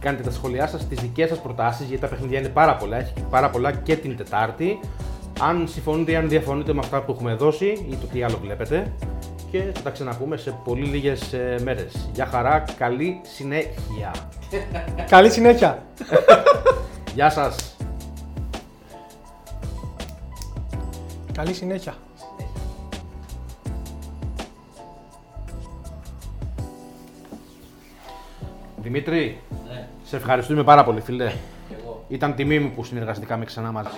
κάνετε 0.00 0.22
τα 0.22 0.30
σχόλιά 0.30 0.66
σας, 0.66 0.86
τις 0.86 1.00
δικές 1.00 1.28
σας 1.28 1.40
προτάσεις, 1.40 1.86
γιατί 1.86 2.02
τα 2.02 2.08
παιχνίδια 2.08 2.38
είναι 2.38 2.48
πάρα 2.48 2.76
πολλά. 2.76 2.96
Έχει 2.96 3.12
πάρα 3.30 3.50
πολλά 3.50 3.72
και 3.72 3.96
την 3.96 4.16
Τετάρτη. 4.16 4.80
Αν 5.40 5.68
συμφωνείτε 5.68 6.12
ή 6.12 6.16
αν 6.16 6.28
διαφωνείτε 6.28 6.72
με 6.72 6.80
αυτά 6.82 7.02
που 7.02 7.12
έχουμε 7.12 7.34
δώσει 7.34 7.66
ή 7.66 7.96
το 8.00 8.06
τι 8.12 8.22
άλλο 8.22 8.38
βλέπετε. 8.42 8.92
Και 9.50 9.62
θα 9.74 9.82
τα 9.82 9.90
ξαναπούμε 9.90 10.36
σε 10.36 10.58
πολύ 10.64 10.84
λίγες 10.84 11.34
μέρες. 11.62 12.08
Γεια 12.12 12.26
χαρά, 12.26 12.64
καλή 12.78 13.20
συνέχεια. 13.22 14.12
Καλή 15.08 15.30
συνέχεια. 15.30 15.82
Γεια 17.14 17.30
σας. 17.30 17.77
Καλή 21.38 21.54
συνέχεια. 21.54 21.94
Δημήτρη, 28.82 29.40
Ναι, 29.68 29.88
σε 30.04 30.16
ευχαριστούμε 30.16 30.64
πάρα 30.64 30.84
πολύ 30.84 31.00
φίλε. 31.00 31.32
και 31.68 31.74
εγώ. 31.82 32.04
Ήταν 32.08 32.34
τιμή 32.34 32.58
μου 32.58 32.70
που 32.70 32.84
συνεργαστήκαμε 32.84 33.44
ξανά 33.44 33.72
μαζί. 33.72 33.88